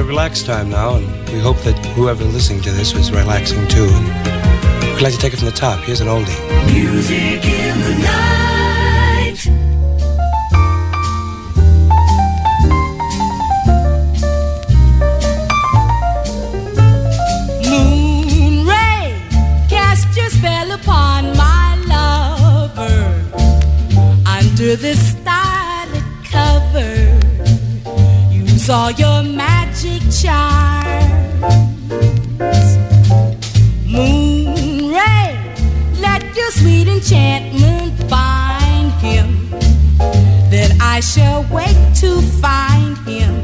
relaxed 0.04 0.46
time 0.46 0.68
now, 0.70 0.96
and 0.96 1.06
we 1.30 1.38
hope 1.40 1.58
that 1.62 1.76
whoever 1.96 2.24
listening 2.24 2.60
to 2.62 2.70
this 2.70 2.94
was 2.94 3.10
relaxing 3.10 3.66
too. 3.68 3.88
And 3.90 4.94
we'd 4.94 5.02
like 5.02 5.12
to 5.14 5.18
take 5.18 5.32
it 5.32 5.38
from 5.38 5.46
the 5.46 5.52
top. 5.52 5.80
Here's 5.84 6.00
an 6.00 6.08
oldie. 6.08 6.38
Music 6.72 7.44
in 7.44 7.80
the 7.80 7.94
night. 8.02 9.40
Moon 17.68 18.66
ray, 18.66 19.22
cast 19.68 20.16
your 20.16 20.30
spell 20.30 20.72
upon 20.72 21.36
my 21.36 21.76
lover 21.88 23.24
under 24.26 24.76
the 24.76 24.94
starlit 24.94 26.04
cover. 26.24 27.20
Use 28.30 28.68
all 28.70 28.90
your 28.92 29.22
magic 29.22 29.63
charms. 30.24 31.44
Moon 33.86 34.90
ray, 34.96 35.28
let 36.00 36.22
your 36.34 36.50
sweet 36.50 36.88
enchantment 36.88 37.92
bind 38.08 38.90
him. 39.06 39.28
Then 40.50 40.70
I 40.80 41.00
shall 41.00 41.42
wake 41.52 41.82
to 42.02 42.10
find 42.44 42.96
him 43.10 43.34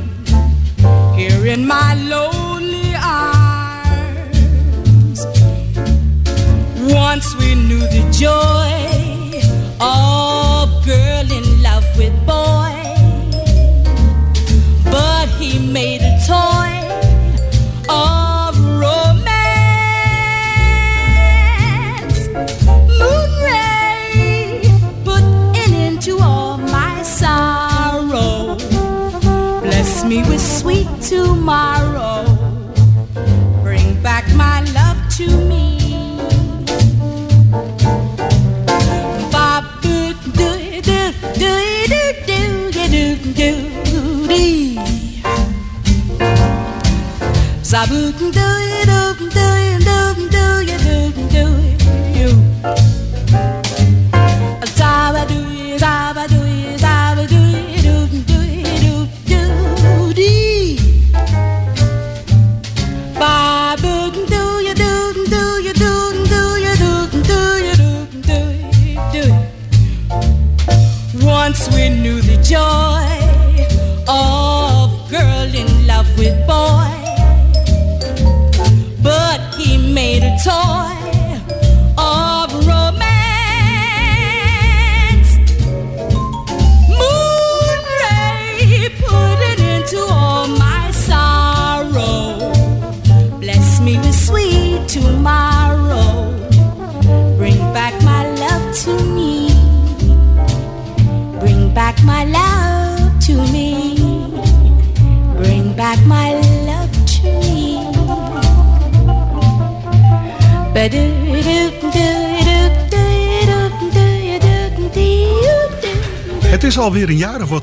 here 1.18 1.46
in 1.54 1.66
my 1.66 1.94
lonely 2.14 2.94
arms. 2.94 4.40
Once 7.04 7.34
we 7.36 7.54
knew 7.54 7.84
the 7.96 8.04
joy 8.10 8.69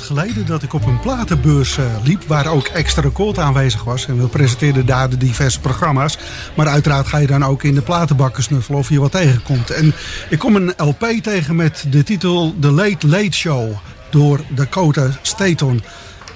geleden 0.08 0.46
dat 0.46 0.64
ik 0.64 0.74
op 0.74 0.86
een 0.86 1.00
platenbeurs 1.00 1.78
eh, 1.78 1.86
liep... 2.04 2.24
waar 2.28 2.48
ook 2.48 2.68
Extra 2.68 3.02
Record 3.02 3.40
aanwezig 3.40 3.84
was. 3.84 4.08
En 4.08 4.22
we 4.22 4.28
presenteerden 4.28 4.86
daar 4.86 5.10
de 5.10 5.18
diverse 5.18 5.60
programma's. 5.60 6.18
Maar 6.56 6.68
uiteraard 6.68 7.08
ga 7.08 7.18
je 7.18 7.28
dan 7.28 7.46
ook 7.46 7.64
in 7.64 7.76
de 7.76 7.82
platenbakken 7.82 8.44
snuffelen 8.44 8.80
of 8.80 8.90
je 8.90 9.00
wat 9.00 9.12
tegenkomt. 9.12 9.70
En 9.70 9.94
ik 10.30 10.40
kom 10.40 10.56
een 10.56 10.74
LP 10.78 11.06
tegen 11.22 11.56
met 11.56 11.86
de 11.90 12.04
titel 12.04 12.56
The 12.60 12.72
Late 12.72 13.08
Late 13.08 13.38
Show... 13.38 13.72
door 14.10 14.40
Dakota 14.50 15.10
Staton. 15.22 15.82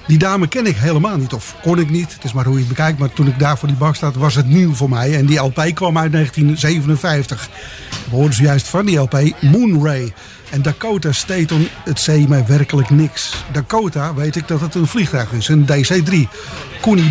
Die 0.06 0.18
dame 0.18 0.48
ken 0.48 0.66
ik 0.66 0.76
helemaal 0.76 1.16
niet, 1.16 1.32
of 1.32 1.56
kon 1.62 1.78
ik 1.78 1.90
niet. 1.90 2.14
Het 2.14 2.24
is 2.24 2.32
maar 2.32 2.44
hoe 2.44 2.54
je 2.54 2.58
het 2.58 2.68
bekijkt. 2.68 2.98
Maar 2.98 3.12
toen 3.12 3.26
ik 3.26 3.38
daar 3.38 3.58
voor 3.58 3.68
die 3.68 3.76
bak 3.76 3.94
staat, 3.94 4.14
was 4.14 4.34
het 4.34 4.46
nieuw 4.46 4.74
voor 4.74 4.88
mij. 4.88 5.16
En 5.16 5.26
die 5.26 5.38
LP 5.38 5.70
kwam 5.74 5.98
uit 5.98 6.12
1957. 6.12 7.48
We 8.10 8.16
hoorden 8.16 8.34
zojuist 8.34 8.68
van 8.68 8.86
die 8.86 8.98
LP 8.98 9.20
Moonray. 9.40 10.12
En 10.52 10.62
Dakota 10.62 11.12
Staton, 11.12 11.68
het 11.84 12.00
zei 12.00 12.28
mij 12.28 12.46
werkelijk 12.46 12.90
niks. 12.90 13.44
Dakota 13.52 14.14
weet 14.14 14.36
ik 14.36 14.48
dat 14.48 14.60
het 14.60 14.74
een 14.74 14.86
vliegtuig 14.86 15.32
is, 15.32 15.48
een 15.48 15.66
DC-3. 15.66 16.28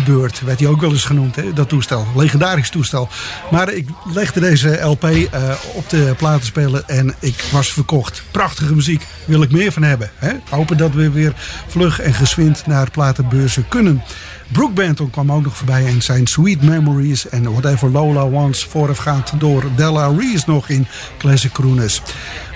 Bird 0.04 0.40
werd 0.40 0.60
hij 0.60 0.68
ook 0.68 0.80
wel 0.80 0.90
eens 0.90 1.04
genoemd, 1.04 1.36
hè, 1.36 1.52
dat 1.52 1.68
toestel. 1.68 2.06
Legendarisch 2.16 2.70
toestel. 2.70 3.08
Maar 3.50 3.72
ik 3.72 3.88
legde 4.14 4.40
deze 4.40 4.80
LP 4.80 5.04
eh, 5.04 5.54
op 5.74 5.88
de 5.88 6.14
platenspeler 6.16 6.82
en 6.86 7.14
ik 7.18 7.44
was 7.52 7.72
verkocht. 7.72 8.22
Prachtige 8.30 8.74
muziek, 8.74 9.06
wil 9.24 9.42
ik 9.42 9.50
meer 9.50 9.72
van 9.72 9.82
hebben. 9.82 10.10
Hè? 10.14 10.32
Hopen 10.48 10.76
dat 10.76 10.92
we 10.92 11.10
weer 11.10 11.32
vlug 11.66 12.00
en 12.00 12.14
geswind 12.14 12.66
naar 12.66 12.90
platenbeurzen 12.90 13.68
kunnen. 13.68 14.02
Brooke 14.52 14.72
Benton 14.72 15.10
kwam 15.10 15.32
ook 15.32 15.42
nog 15.42 15.56
voorbij 15.56 15.86
en 15.86 16.02
zijn 16.02 16.26
Sweet 16.26 16.62
Memories 16.62 17.28
en 17.28 17.50
Whatever 17.50 17.90
Lola 17.90 18.28
Wants 18.28 18.64
voorafgaand 18.64 19.32
door 19.40 19.64
Della 19.76 20.14
Reese 20.18 20.44
nog 20.46 20.68
in 20.68 20.86
Classic 21.18 21.52
Crooners. 21.52 22.02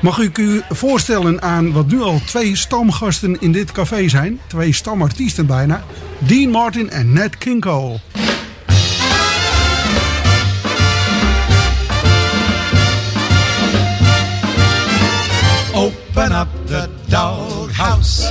Mag 0.00 0.18
ik 0.18 0.38
u 0.38 0.62
voorstellen 0.68 1.42
aan 1.42 1.72
wat 1.72 1.86
nu 1.86 2.00
al 2.00 2.20
twee 2.26 2.56
stamgasten 2.56 3.40
in 3.40 3.52
dit 3.52 3.72
café 3.72 4.08
zijn? 4.08 4.40
Twee 4.46 4.72
stamartiesten 4.72 5.46
bijna. 5.46 5.84
Dean 6.18 6.50
Martin 6.50 6.90
en 6.90 7.12
Nat 7.12 7.38
King 7.38 7.60
Cole. 7.60 7.98
Open 15.74 16.32
up 16.32 16.55
the 16.66 16.90
doghouse. 17.08 18.26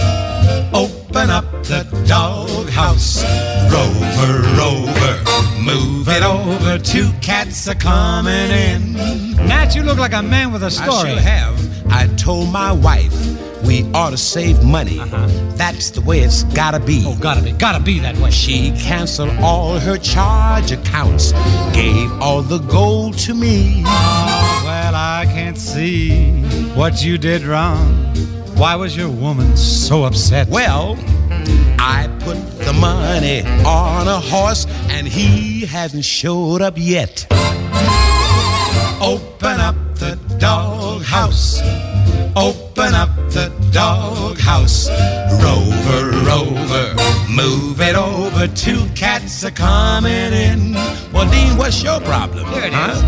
Open 0.73 1.29
up 1.29 1.45
the 1.63 1.87
doghouse. 2.07 3.23
Rover, 3.71 4.41
rover, 4.57 5.61
move 5.61 6.07
it 6.09 6.23
over. 6.23 6.77
Two 6.77 7.11
cats 7.21 7.67
are 7.67 7.75
coming 7.75 8.51
in. 8.51 8.93
Nat, 9.47 9.75
you 9.75 9.83
look 9.83 9.97
like 9.97 10.13
a 10.13 10.21
man 10.21 10.51
with 10.51 10.63
a 10.63 10.71
story. 10.71 11.11
sure 11.11 11.19
have. 11.19 11.91
I 11.91 12.07
told 12.15 12.51
my 12.51 12.71
wife 12.71 13.13
we 13.63 13.83
ought 13.93 14.11
to 14.11 14.17
save 14.17 14.63
money. 14.63 14.99
Uh-huh. 14.99 15.27
That's 15.55 15.89
the 15.89 16.01
way 16.01 16.19
it's 16.19 16.43
gotta 16.43 16.79
be. 16.79 17.03
Oh, 17.05 17.17
gotta 17.19 17.41
be, 17.41 17.51
gotta 17.53 17.83
be 17.83 17.99
that 17.99 18.17
way. 18.17 18.31
She 18.31 18.71
canceled 18.71 19.29
all 19.39 19.79
her 19.79 19.97
charge 19.97 20.71
accounts, 20.71 21.31
gave 21.73 22.11
all 22.21 22.41
the 22.41 22.59
gold 22.59 23.17
to 23.19 23.33
me. 23.33 23.83
Well, 23.83 24.95
I 24.95 25.25
can't 25.27 25.57
see 25.57 26.41
what 26.75 27.03
you 27.03 27.17
did 27.17 27.43
wrong. 27.43 28.13
Why 28.57 28.75
was 28.75 28.95
your 28.95 29.09
woman 29.09 29.57
so 29.57 30.05
upset? 30.05 30.47
Well, 30.47 30.97
I 31.77 32.07
put 32.21 32.37
the 32.59 32.71
money 32.71 33.41
on 33.65 34.07
a 34.07 34.19
horse 34.19 34.65
and 34.89 35.05
he 35.05 35.65
hasn't 35.65 36.05
showed 36.05 36.61
up 36.61 36.75
yet. 36.77 37.27
Open 39.01 39.59
up 39.59 39.75
the 39.95 40.17
doghouse. 40.39 41.59
Open 42.37 42.93
up 42.93 43.09
the 43.31 43.51
doghouse. 43.71 44.89
Rover, 45.43 46.11
rover, 46.25 46.95
move 47.29 47.81
it 47.81 47.95
over. 47.95 48.47
Two 48.47 48.87
cats 48.95 49.43
are 49.43 49.51
coming 49.51 50.31
in. 50.31 50.73
Well, 51.11 51.29
Dean, 51.29 51.57
what's 51.57 51.83
your 51.83 51.99
problem? 51.99 52.49
There 52.51 52.67
it 52.67 52.73
is. 52.73 53.03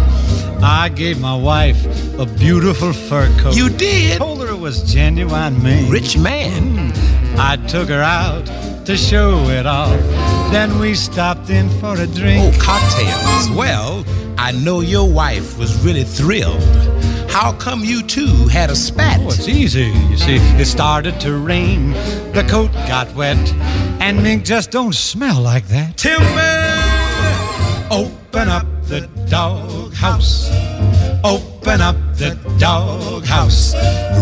I 0.62 0.90
gave 0.94 1.22
my 1.22 1.36
wife 1.36 1.86
a 2.20 2.26
beautiful 2.26 2.94
fur 2.94 3.28
coat. 3.40 3.56
You 3.56 3.70
did? 3.70 4.18
Told 4.18 4.42
her 4.42 4.48
it 4.48 4.60
was 4.60 4.82
genuine 4.92 5.62
Maine. 5.62 5.92
Rich 5.92 6.18
man. 6.18 6.92
Hmm. 6.92 7.36
I 7.40 7.58
took 7.68 7.90
her 7.90 8.02
out 8.02 8.46
to 8.86 8.98
show 8.98 9.38
it 9.50 9.66
off. 9.66 10.00
Then 10.52 10.80
we 10.80 10.96
stopped 10.96 11.50
in 11.50 11.70
for 11.80 12.00
a 12.00 12.08
drink. 12.08 12.42
Oh, 12.44 12.60
cocktails. 12.60 13.52
Well, 13.56 14.04
I 14.38 14.52
know 14.52 14.82
your 14.82 15.12
wife 15.12 15.58
was 15.60 15.84
really 15.86 16.04
thrilled. 16.04 16.64
How 17.30 17.54
come 17.54 17.84
you 17.84 18.02
two 18.02 18.48
had 18.48 18.72
a 18.72 18.76
spat? 18.76 19.20
Oh, 19.22 19.28
it's 19.28 19.48
easy. 19.48 19.92
You 20.10 20.18
see, 20.18 20.38
it 20.38 20.66
started 20.66 21.20
to 21.22 21.38
rain. 21.38 21.92
The 22.34 22.46
coat 22.50 22.72
got 22.88 23.14
wet. 23.14 23.38
And 24.02 24.24
mink 24.24 24.44
just 24.44 24.72
don't 24.72 24.96
smell 24.96 25.42
like 25.42 25.68
that. 25.68 25.98
Timber! 25.98 26.24
Open 27.92 28.48
up 28.50 28.66
the 28.86 29.02
doghouse. 29.30 30.50
Open 31.24 31.82
up 31.82 31.96
the 32.16 32.38
doghouse. 32.60 33.74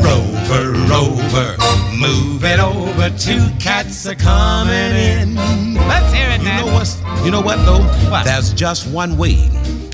Rover, 0.04 0.72
rover, 0.90 1.56
move 1.94 2.44
it 2.44 2.60
over. 2.60 3.10
Two 3.18 3.48
cats 3.60 4.08
are 4.08 4.16
coming 4.16 4.96
in. 4.96 5.36
Let's 5.76 6.14
hear 6.14 6.30
it, 6.30 6.40
You 6.40 6.66
know 6.66 6.74
what's, 6.74 7.02
You 7.26 7.32
know 7.32 7.42
what 7.42 7.58
though? 7.66 7.84
What? 8.10 8.26
There's 8.26 8.54
just 8.54 8.88
one 8.88 9.18
way 9.18 9.36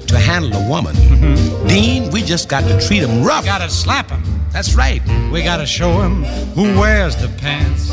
to 0.08 0.18
handle 0.20 0.54
a 0.62 0.70
woman. 0.70 0.96
Mm-hmm. 0.96 1.68
Dean, 1.68 2.12
we 2.12 2.22
just 2.22 2.50
got 2.50 2.62
to 2.62 2.80
treat 2.88 3.04
him 3.04 3.24
rough. 3.24 3.46
Gotta 3.46 3.70
slap 3.70 4.10
him. 4.10 4.24
That's 4.52 4.76
right. 4.76 5.02
We 5.32 5.44
gotta 5.44 5.66
show 5.66 6.02
him 6.02 6.24
who 6.54 6.78
wears 6.80 7.16
the 7.16 7.30
pants. 7.40 7.90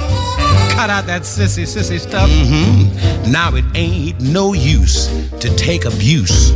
Cut 0.78 0.90
out 0.90 1.06
that 1.06 1.22
sissy, 1.22 1.64
sissy 1.64 1.98
stuff. 1.98 2.30
Mm-hmm. 2.30 3.32
Now 3.32 3.52
it 3.56 3.64
ain't 3.74 4.20
no 4.20 4.52
use 4.52 5.08
to 5.40 5.52
take 5.56 5.84
abuse 5.84 6.52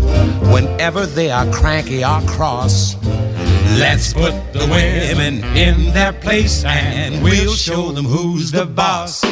whenever 0.53 1.07
they 1.07 1.33
are 1.33 1.45
cranky 1.51 2.05
or 2.05 2.21
cross. 2.21 2.95
Let's 3.81 4.13
put 4.13 4.31
the 4.53 4.61
women 4.71 5.43
in 5.57 5.93
their 5.93 6.13
place 6.13 6.63
and 6.65 7.21
we'll 7.21 7.55
show 7.55 7.91
them 7.91 8.05
who's 8.05 8.53
the 8.53 8.65
boss. 8.65 9.25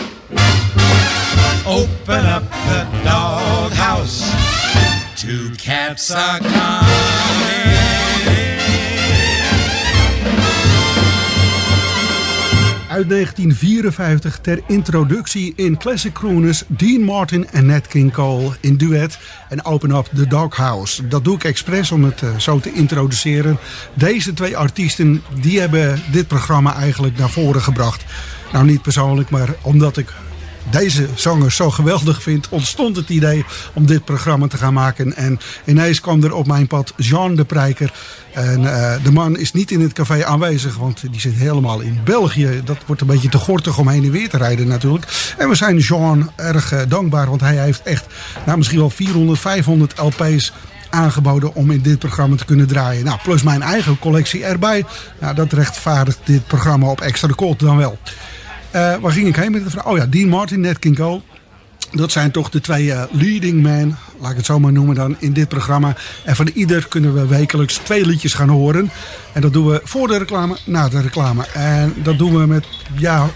Open 1.64 2.26
up 2.26 2.42
the 2.42 2.88
doghouse. 3.04 4.28
Two 5.16 5.54
cats 5.54 6.10
are 6.10 6.40
coming. 6.40 7.99
Uit 13.00 13.08
1954 13.08 14.38
ter 14.38 14.60
introductie 14.66 15.52
in 15.56 15.78
Classic 15.78 16.12
Crooners 16.12 16.62
Dean 16.66 17.02
Martin 17.02 17.48
en 17.50 17.66
Nat 17.66 17.86
King 17.86 18.12
Cole 18.12 18.50
in 18.60 18.76
duet 18.76 19.18
en 19.48 19.64
Open 19.64 19.90
Up 19.90 20.08
the 20.14 20.26
Doghouse. 20.26 21.08
Dat 21.08 21.24
doe 21.24 21.34
ik 21.34 21.44
expres 21.44 21.90
om 21.90 22.04
het 22.04 22.22
eh, 22.22 22.36
zo 22.36 22.60
te 22.60 22.72
introduceren. 22.72 23.58
Deze 23.94 24.32
twee 24.32 24.56
artiesten 24.56 25.22
die 25.40 25.60
hebben 25.60 26.02
dit 26.12 26.26
programma 26.26 26.74
eigenlijk 26.74 27.18
naar 27.18 27.30
voren 27.30 27.62
gebracht. 27.62 28.04
Nou 28.52 28.64
niet 28.64 28.82
persoonlijk, 28.82 29.30
maar 29.30 29.54
omdat 29.62 29.96
ik 29.96 30.12
deze 30.70 31.08
zangers 31.14 31.56
zo 31.56 31.70
geweldig 31.70 32.22
vind, 32.22 32.48
ontstond 32.48 32.96
het 32.96 33.08
idee 33.08 33.44
om 33.72 33.86
dit 33.86 34.04
programma 34.04 34.46
te 34.46 34.56
gaan 34.56 34.72
maken. 34.72 35.16
En 35.16 35.38
ineens 35.64 36.00
kwam 36.00 36.24
er 36.24 36.34
op 36.34 36.46
mijn 36.46 36.66
pad 36.66 36.92
Jean 36.96 37.34
de 37.34 37.44
Prijker. 37.44 37.92
En 38.32 38.74
eh, 38.74 39.04
de 39.04 39.12
man 39.12 39.38
is 39.38 39.52
niet 39.52 39.70
in 39.70 39.80
het 39.80 39.92
café 39.92 40.24
aanwezig, 40.24 40.76
want 40.76 41.00
die 41.10 41.20
zit 41.20 41.34
helemaal 41.34 41.80
in 41.80 42.00
België. 42.04 42.60
Dat 42.64 42.78
wordt 42.86 43.00
een 43.00 43.06
beetje 43.06 43.28
te 43.28 43.38
gortig 43.38 43.78
om 43.78 43.88
heen 43.88 44.04
en 44.04 44.10
weer 44.10 44.28
te 44.28 44.36
rijden 44.36 44.68
natuurlijk. 44.68 45.34
En 45.38 45.48
we 45.48 45.54
zijn 45.54 45.78
Jean 45.78 46.30
erg 46.36 46.72
eh, 46.72 46.80
dankbaar, 46.88 47.28
want 47.28 47.40
hij 47.40 47.56
heeft 47.56 47.82
echt 47.82 48.06
nou, 48.46 48.58
misschien 48.58 48.78
wel 48.78 48.90
400, 48.90 49.38
500 49.38 49.98
LP's 49.98 50.52
aangeboden 50.90 51.54
om 51.54 51.70
in 51.70 51.82
dit 51.82 51.98
programma 51.98 52.36
te 52.36 52.44
kunnen 52.44 52.66
draaien. 52.66 53.04
Nou, 53.04 53.18
plus 53.22 53.42
mijn 53.42 53.62
eigen 53.62 53.98
collectie 53.98 54.44
erbij. 54.44 54.84
Nou, 55.20 55.34
dat 55.34 55.52
rechtvaardigt 55.52 56.18
dit 56.24 56.46
programma 56.46 56.90
op 56.90 57.00
extra 57.00 57.32
kort 57.34 57.58
dan 57.58 57.76
wel. 57.76 57.98
Eh, 58.70 58.96
waar 59.00 59.12
ging 59.12 59.28
ik 59.28 59.36
heen 59.36 59.52
met 59.52 59.64
de 59.64 59.70
vraag? 59.70 59.86
Oh 59.86 59.96
ja, 59.96 60.06
Dean 60.06 60.28
Martin, 60.28 60.60
Nat 60.60 60.78
King 60.78 60.96
Cole. 60.96 61.20
Dat 61.92 62.12
zijn 62.12 62.30
toch 62.30 62.50
de 62.50 62.60
twee 62.60 62.92
eh, 62.92 63.02
leading 63.10 63.62
men, 63.62 63.96
laat 64.20 64.30
ik 64.30 64.36
het 64.36 64.46
zo 64.46 64.58
maar 64.58 64.72
noemen 64.72 64.94
dan, 64.94 65.16
in 65.18 65.32
dit 65.32 65.48
programma. 65.48 65.96
En 66.24 66.36
van 66.36 66.50
ieder 66.54 66.88
kunnen 66.88 67.14
we 67.14 67.26
wekelijks 67.26 67.76
twee 67.76 68.06
liedjes 68.06 68.34
gaan 68.34 68.48
horen. 68.48 68.90
En 69.32 69.40
dat 69.40 69.52
doen 69.52 69.66
we 69.66 69.80
voor 69.84 70.08
de 70.08 70.18
reclame, 70.18 70.56
na 70.64 70.88
de 70.88 71.00
reclame. 71.00 71.46
En 71.54 71.94
dat 72.02 72.18
doen 72.18 72.38
we 72.38 72.46
met, 72.46 72.66
ja, 72.96 73.28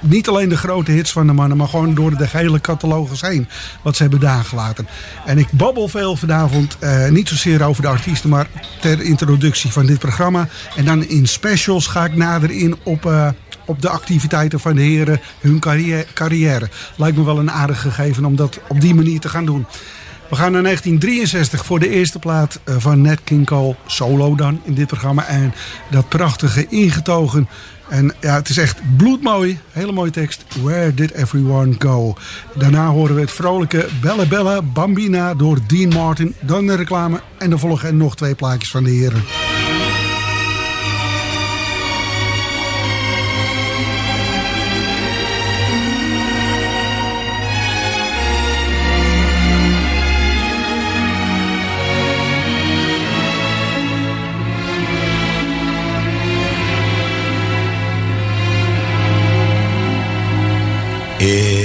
niet 0.00 0.28
alleen 0.28 0.48
de 0.48 0.56
grote 0.56 0.90
hits 0.90 1.12
van 1.12 1.26
de 1.26 1.32
mannen, 1.32 1.56
maar 1.56 1.68
gewoon 1.68 1.94
door 1.94 2.16
de 2.16 2.28
gehele 2.28 2.60
catalogus 2.60 3.20
heen. 3.20 3.48
Wat 3.82 3.96
ze 3.96 4.02
hebben 4.02 4.20
nagelaten. 4.20 4.88
En 5.26 5.38
ik 5.38 5.48
babbel 5.52 5.88
veel 5.88 6.16
vanavond, 6.16 6.76
eh, 6.78 7.08
niet 7.08 7.28
zozeer 7.28 7.62
over 7.62 7.82
de 7.82 7.88
artiesten, 7.88 8.30
maar 8.30 8.48
ter 8.80 9.00
introductie 9.00 9.72
van 9.72 9.86
dit 9.86 9.98
programma. 9.98 10.48
En 10.76 10.84
dan 10.84 11.04
in 11.04 11.26
specials 11.26 11.86
ga 11.86 12.04
ik 12.04 12.16
nader 12.16 12.50
in 12.50 12.76
op... 12.82 13.34
op 13.70 13.82
de 13.82 13.88
activiteiten 13.88 14.60
van 14.60 14.74
de 14.74 14.82
heren, 14.82 15.20
hun 15.40 15.58
carrière. 16.14 16.68
Lijkt 16.96 17.16
me 17.16 17.24
wel 17.24 17.38
een 17.38 17.50
aardig 17.50 17.80
gegeven 17.80 18.24
om 18.24 18.36
dat 18.36 18.60
op 18.68 18.80
die 18.80 18.94
manier 18.94 19.20
te 19.20 19.28
gaan 19.28 19.44
doen. 19.44 19.66
We 20.30 20.36
gaan 20.36 20.52
naar 20.52 20.62
1963 20.62 21.64
voor 21.64 21.78
de 21.78 21.88
eerste 21.88 22.18
plaat 22.18 22.60
eh, 22.64 22.74
van 22.78 23.00
Nat 23.00 23.18
King 23.24 23.46
Cole, 23.46 23.76
solo 23.86 24.34
dan 24.34 24.60
in 24.64 24.74
dit 24.74 24.86
programma. 24.86 25.26
En 25.26 25.54
dat 25.90 26.08
prachtige 26.08 26.66
ingetogen. 26.68 27.48
En 27.88 28.14
ja, 28.20 28.34
het 28.34 28.48
is 28.48 28.56
echt 28.56 28.80
bloedmooi. 28.96 29.58
Hele 29.72 29.92
mooie 29.92 30.10
tekst. 30.10 30.44
Where 30.62 30.94
did 30.94 31.12
everyone 31.12 31.74
go? 31.78 32.14
Daarna 32.54 32.88
horen 32.88 33.14
we 33.14 33.20
het 33.20 33.30
vrolijke 33.30 33.88
Bella 34.00 34.26
Bella 34.26 34.62
Bambina 34.62 35.34
door 35.34 35.58
Dean 35.66 35.88
Martin. 35.88 36.34
Dan 36.40 36.66
de 36.66 36.74
reclame. 36.74 37.20
En 37.38 37.50
dan 37.50 37.58
volgen 37.58 37.96
nog 37.96 38.16
twee 38.16 38.34
plaatjes 38.34 38.70
van 38.70 38.84
de 38.84 38.90
heren. 38.90 39.22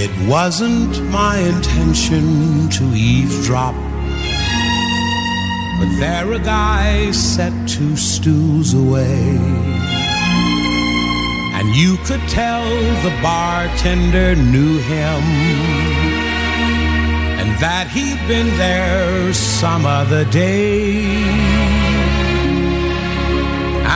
It 0.08 0.30
wasn't 0.30 1.02
my 1.10 1.40
intention 1.40 2.70
to 2.70 2.84
eavesdrop. 2.94 3.74
But 5.80 5.90
there 6.00 6.32
a 6.32 6.38
guy 6.38 7.10
sat 7.10 7.54
two 7.68 7.98
stools 7.98 8.76
away. 8.76 9.36
And 11.58 11.68
you 11.76 11.98
could 12.06 12.22
tell 12.30 12.68
the 13.02 13.14
bartender 13.24 14.36
knew 14.36 14.78
him. 14.78 15.24
And 17.40 17.50
that 17.60 17.88
he'd 17.90 18.22
been 18.28 18.56
there 18.60 19.34
some 19.34 19.88
other 19.88 20.24
day. 20.26 21.04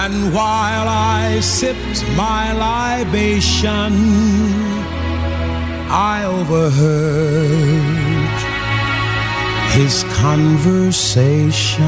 And 0.04 0.34
while 0.34 0.88
I 0.88 1.40
sipped 1.42 2.04
my 2.18 2.52
libation, 2.54 3.94
I 5.92 6.24
overheard 6.24 7.80
his 9.74 10.04
conversation. 10.16 11.84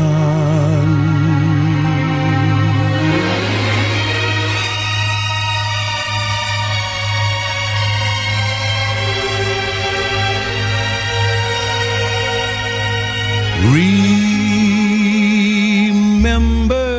Remember 16.31 16.89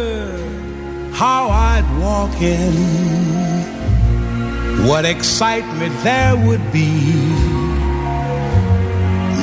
how 1.13 1.49
I'd 1.49 1.85
walk 1.99 2.41
in 2.41 3.32
what 4.89 5.05
excitement 5.05 5.95
there 6.03 6.37
would 6.37 6.73
be. 6.73 6.91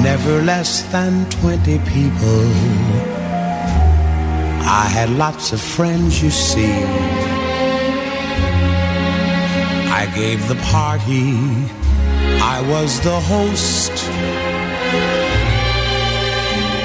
Never 0.04 0.42
less 0.42 0.82
than 0.92 1.30
20 1.30 1.80
people. 1.80 2.46
I 4.82 4.86
had 4.92 5.10
lots 5.12 5.54
of 5.54 5.62
friends, 5.62 6.22
you 6.22 6.30
see. 6.30 6.84
I 10.02 10.12
gave 10.14 10.46
the 10.48 10.60
party, 10.72 11.34
I 12.56 12.62
was 12.70 13.00
the 13.02 13.20
host. 13.20 13.94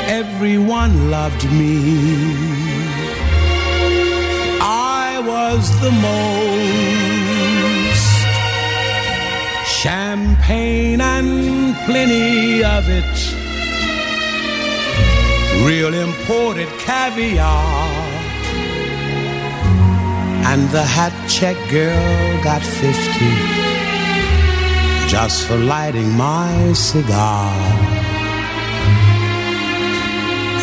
Everyone 0.09 1.11
loved 1.11 1.45
me. 1.53 2.55
I 4.61 5.21
was 5.27 5.81
the 5.81 5.90
most 5.90 7.13
champagne 9.85 11.03
and 11.03 11.77
plenty 11.85 12.64
of 12.64 12.88
it. 12.88 13.16
Real 15.68 15.92
imported 15.92 16.70
caviar. 16.79 17.90
And 20.51 20.62
the 20.70 20.85
hat 20.97 21.12
check 21.29 21.57
girl 21.70 22.42
got 22.42 22.62
50. 22.62 23.55
just 25.07 25.47
for 25.47 25.59
lighting 25.59 26.11
my 26.12 26.73
cigar. 26.73 27.53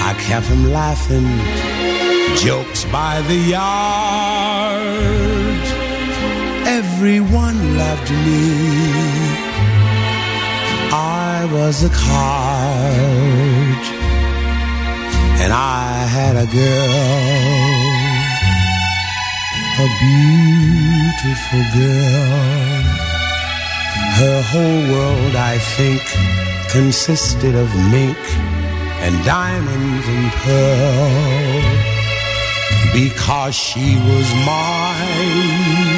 I 0.10 0.12
kept 0.28 0.48
him 0.48 0.64
laughing, 0.80 1.30
jokes 2.44 2.86
by 2.86 3.22
the 3.30 3.40
yard. 3.56 5.51
Everyone 7.04 7.58
loved 7.78 8.12
me. 8.12 8.46
I 10.94 11.50
was 11.52 11.82
a 11.84 11.90
card, 11.90 13.82
and 15.42 15.52
I 15.52 16.06
had 16.18 16.36
a 16.46 16.48
girl, 16.62 16.94
a 19.82 19.88
beautiful 20.06 21.64
girl. 21.82 22.84
Her 24.22 24.40
whole 24.52 24.82
world, 24.94 25.36
I 25.36 25.58
think, 25.58 26.04
consisted 26.70 27.56
of 27.56 27.68
mink 27.90 28.22
and 29.02 29.14
diamonds 29.26 30.06
and 30.08 30.32
pearl. 30.46 31.64
Because 32.94 33.56
she 33.56 33.96
was 33.96 34.28
mine, 34.46 35.91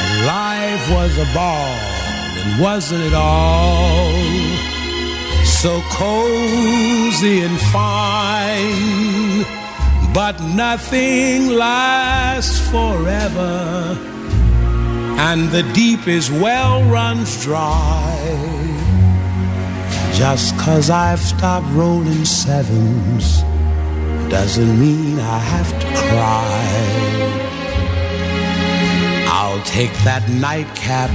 And 0.00 0.26
life 0.26 0.84
was 0.90 1.12
a 1.18 1.28
ball, 1.34 1.74
and 2.40 2.60
wasn't 2.60 3.02
it 3.04 3.14
all? 3.14 4.12
So 5.44 5.80
cozy 5.90 7.40
and 7.40 7.58
fine 7.72 9.56
but 10.16 10.40
nothing 10.40 11.48
lasts 11.48 12.58
forever, 12.70 13.94
and 15.28 15.50
the 15.50 15.62
deepest 15.74 16.30
well 16.30 16.82
runs 16.84 17.42
dry. 17.42 18.16
Just 20.14 20.56
cause 20.56 20.88
I've 20.88 21.20
stopped 21.20 21.66
rolling 21.72 22.24
sevens 22.24 23.42
doesn't 24.28 24.80
mean 24.80 25.18
I 25.18 25.38
have 25.38 25.70
to 25.80 25.86
cry. 25.86 27.06
I'll 29.28 29.62
take 29.62 29.92
that 30.04 30.28
nightcap, 30.28 31.10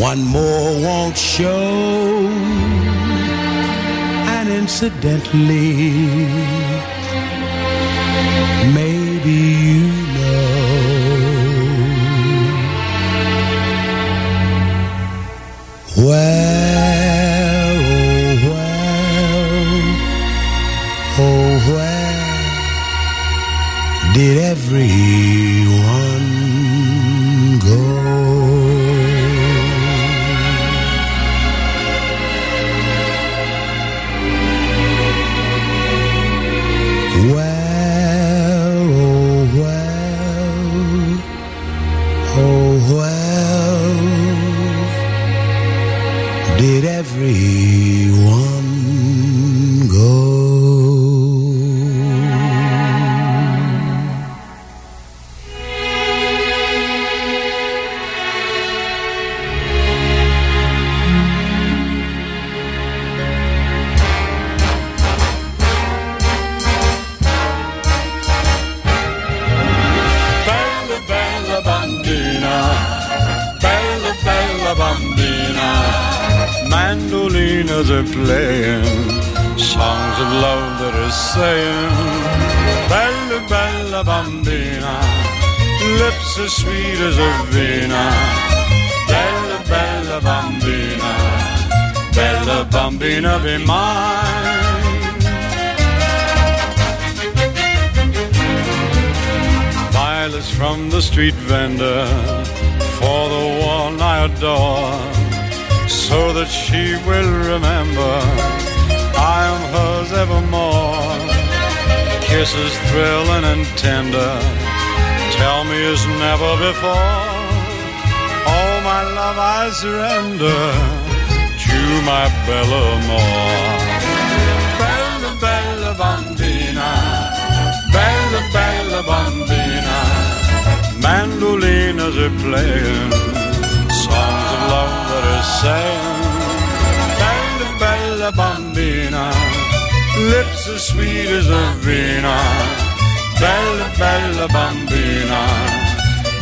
one 0.00 0.22
more 0.24 0.80
won't 0.82 1.16
show. 1.16 2.26
And 4.34 4.48
incidentally, 4.48 5.72
maybe 8.74 9.38
you 9.76 9.88
know. 10.16 10.80
Well, 15.96 16.59
did 24.20 24.36
everyone 24.36 24.98
go? 27.58 28.09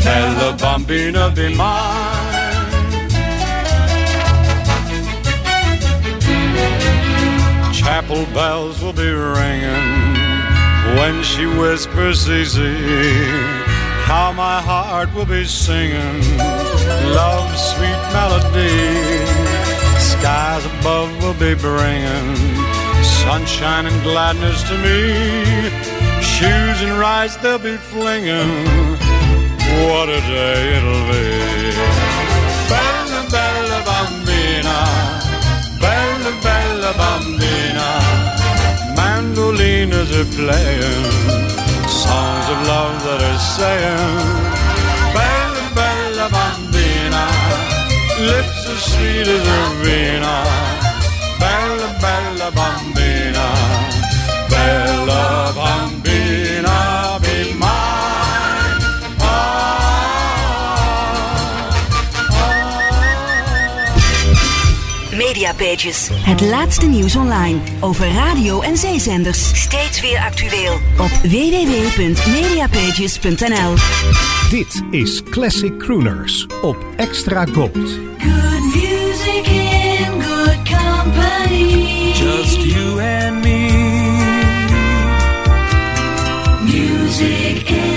Bella 0.05 0.57
bambina, 0.57 1.35
be 1.35 1.55
mine. 1.55 2.39
Chapel 7.73 8.25
bells 8.35 8.83
will 8.83 8.93
be 8.93 9.11
ringing 9.11 10.15
when 10.97 11.23
she 11.23 11.47
whispers 11.47 12.29
easy, 12.29 12.77
how 14.05 14.33
my 14.33 14.61
heart 14.61 15.13
will 15.15 15.27
be 15.27 15.45
singing 15.45 16.21
love's 17.15 17.63
sweet 17.73 18.03
melody. 18.13 18.79
Skies 19.99 20.65
above 20.67 21.11
will 21.23 21.35
be 21.35 21.55
bringing 21.55 22.37
sunshine 23.03 23.87
and 23.87 24.03
gladness 24.03 24.63
to 24.69 24.77
me. 24.79 24.99
Shoes 26.23 26.83
and 26.83 26.99
rice 26.99 27.37
they'll 27.37 27.59
be 27.59 27.77
flinging. 27.77 29.08
What 29.77 30.09
a 30.09 30.21
day 30.21 30.61
it'll 30.77 31.05
be. 31.13 31.27
Bella, 32.73 33.21
bella 33.37 33.79
bambina, 33.89 34.77
bella, 35.85 36.33
bella 36.47 36.91
bambina. 37.01 37.89
Mandolinas 38.99 40.11
are 40.21 40.31
playing. 40.39 41.07
Songs 42.03 42.47
of 42.55 42.59
love 42.73 42.97
that 43.07 43.21
are 43.31 43.43
saying, 43.57 44.29
Bella, 45.17 45.65
bella 45.79 46.27
bambina, 46.37 47.23
lips 48.31 48.63
as 48.73 48.81
sweet 48.91 49.29
as 49.37 49.47
a 49.59 49.63
vina. 49.83 50.37
Bella, 51.43 51.89
bella 52.05 52.49
bambina, 52.59 53.47
bella 54.53 54.88
Mediapages. 65.69 66.09
Het 66.13 66.41
laatste 66.41 66.87
nieuws 66.87 67.17
online 67.17 67.59
over 67.81 68.13
radio 68.13 68.61
en 68.61 68.77
zeezenders. 68.77 69.61
Steeds 69.61 70.01
weer 70.01 70.19
actueel 70.19 70.73
op 70.99 71.11
www.mediapages.nl. 71.23 73.75
Dit 74.51 74.83
is 74.91 75.23
Classic 75.31 75.79
Crooners 75.79 76.47
op 76.63 76.77
Extra 76.97 77.47
Gold. 77.47 77.75
Good 77.75 78.75
music 78.75 79.47
in 79.47 80.23
good 80.23 80.59
company. 80.63 82.13
Just 82.13 82.63
you 82.63 83.01
and 83.01 83.43
me. 83.43 83.67
Music 86.65 87.71
in 87.71 87.88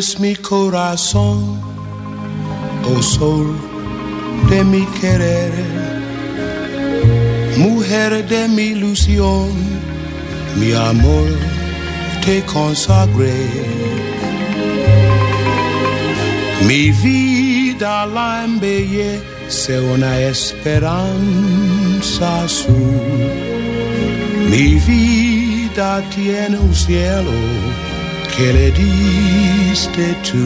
es 0.00 0.18
mi 0.18 0.34
corazón, 0.34 1.60
oh 2.90 3.02
sol 3.02 3.54
de 4.48 4.64
mi 4.64 4.84
querer, 4.98 5.52
mujer 7.58 8.26
de 8.26 8.48
mi 8.48 8.68
ilusión, 8.76 9.50
mi 10.56 10.72
amor 10.72 11.28
te 12.24 12.42
consagré. 12.46 13.44
Mi 16.66 16.92
vida 16.92 18.06
la 18.06 18.44
embellece 18.44 19.74
una 19.94 20.12
esperanza 20.32 22.26
azul. 22.44 23.00
Mi 24.48 24.68
vida 24.88 26.02
tiene 26.14 26.56
un 26.58 26.74
cielo 26.74 27.89
que 28.40 28.52
le 28.54 28.70
diste 28.72 30.06
tú. 30.28 30.42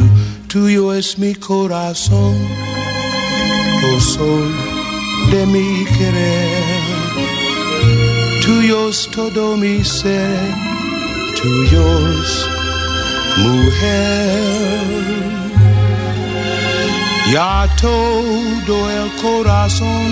Tuyo 0.49 0.93
es 0.95 1.17
mi 1.17 1.33
corazón, 1.35 2.35
oh 3.89 4.01
sol 4.01 4.51
de 5.31 5.47
mi 5.47 5.85
querer. 5.97 7.13
Tuyo 8.45 8.89
es 8.89 9.09
todo 9.17 9.57
mi 9.57 9.85
ser, 9.85 10.41
tuyos, 11.41 12.49
mujer. 13.47 14.85
Ya 17.33 17.69
todo 17.81 18.77
el 18.99 19.09
corazón 19.23 20.09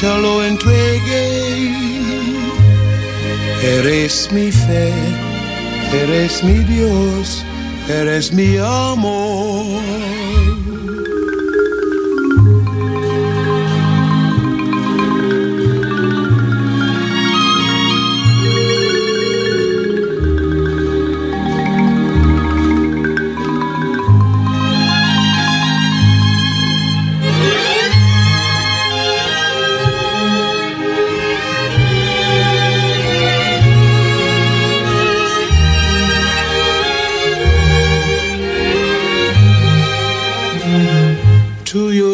te 0.00 0.10
lo 0.24 0.44
entregué. 0.44 1.28
Eres 3.76 4.30
mi 4.32 4.50
fe, 4.52 4.92
eres 5.92 6.42
mi 6.42 6.64
Dios, 6.64 7.44
eres 7.88 8.32
mi 8.32 8.56
amor. 8.58 10.17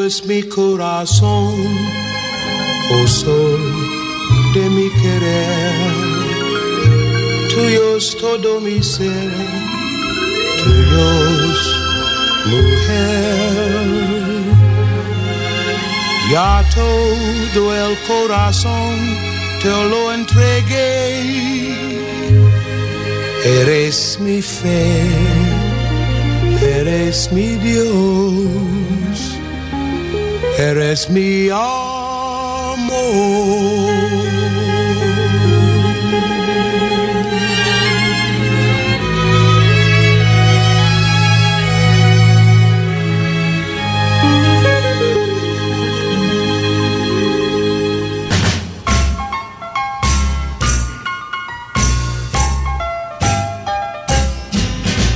Es 0.07 0.25
mi 0.27 0.43
corazón, 0.43 1.55
oh 2.91 3.07
sol 3.07 3.61
de 4.55 4.69
mi 4.69 4.89
querer. 5.01 5.75
Tuyo 7.49 7.97
es 7.97 8.17
todo 8.17 8.61
mi 8.61 8.83
ser, 8.83 9.31
tuyos, 10.63 11.59
mujer. 12.47 13.85
Ya 16.31 16.65
todo 16.75 17.75
el 17.75 17.97
corazón 18.07 18.95
te 19.63 19.69
lo 19.69 20.13
entregué. 20.13 21.75
Eres 23.45 24.19
mi 24.21 24.41
fe, 24.43 25.03
eres 26.61 27.31
mi 27.33 27.57
Dios, 27.57 27.95
eres 30.59 31.09
mi 31.09 31.49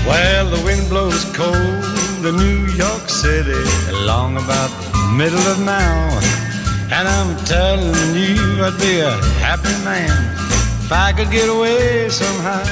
Well, 0.06 0.50
the 0.50 0.62
wind 0.64 0.88
blows 0.88 1.24
cold 1.36 1.54
in 2.26 2.36
New 2.36 2.66
York 2.74 3.08
City 3.08 3.52
along 3.90 4.36
about 4.36 4.87
middle 5.18 5.46
of 5.50 5.58
now. 5.58 6.20
And 6.94 7.08
I'm 7.08 7.34
telling 7.44 8.14
you, 8.14 8.38
I'd 8.62 8.78
be 8.78 9.00
a 9.00 9.10
happy 9.42 9.74
man 9.82 10.14
if 10.84 10.92
I 10.92 11.12
could 11.12 11.32
get 11.32 11.48
away 11.48 12.08
somehow. 12.08 12.62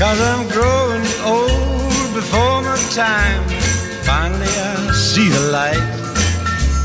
Cause 0.00 0.20
I'm 0.32 0.48
growing 0.48 1.04
old 1.20 2.14
before 2.16 2.62
my 2.64 2.80
time. 2.96 3.44
Finally, 4.08 4.48
I 4.48 4.90
see 4.96 5.28
the 5.28 5.44
light. 5.52 5.84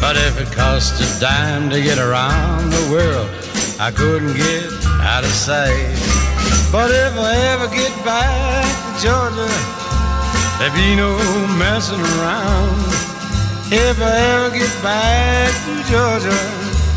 But 0.01 0.17
if 0.27 0.35
it 0.41 0.51
cost 0.51 0.99
a 0.99 1.07
dime 1.21 1.69
to 1.69 1.81
get 1.81 1.97
around 1.97 2.69
the 2.69 2.85
world, 2.91 3.29
I 3.79 3.91
couldn't 3.91 4.35
get 4.35 4.67
out 4.99 5.23
of 5.23 5.31
sight. 5.31 5.95
But 6.69 6.91
if 6.91 7.13
I 7.15 7.33
ever 7.55 7.67
get 7.73 7.95
back 8.03 8.67
to 8.75 8.91
Georgia, 9.07 9.51
there'd 10.59 10.75
be 10.75 10.97
no 10.99 11.15
messing 11.55 12.03
around. 12.19 13.08
If 13.71 14.01
I 14.01 14.17
ever 14.33 14.49
get 14.49 14.81
back 14.81 15.53
to 15.65 15.91
Georgia, 15.91 16.33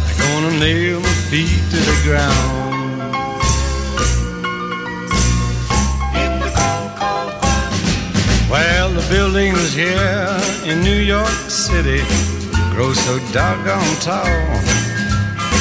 I'm 0.08 0.16
gonna 0.16 0.58
nail 0.58 1.00
my 1.00 1.14
feet 1.28 1.60
to 1.68 1.76
the 1.76 2.00
ground. 2.02 2.72
Well, 8.50 8.88
the 8.88 9.06
buildings 9.10 9.74
here 9.74 10.40
in 10.64 10.80
New 10.80 10.96
York 10.96 11.28
City 11.50 12.00
grow 12.72 12.94
so 12.94 13.18
doggone 13.32 13.96
tall. 14.00 14.24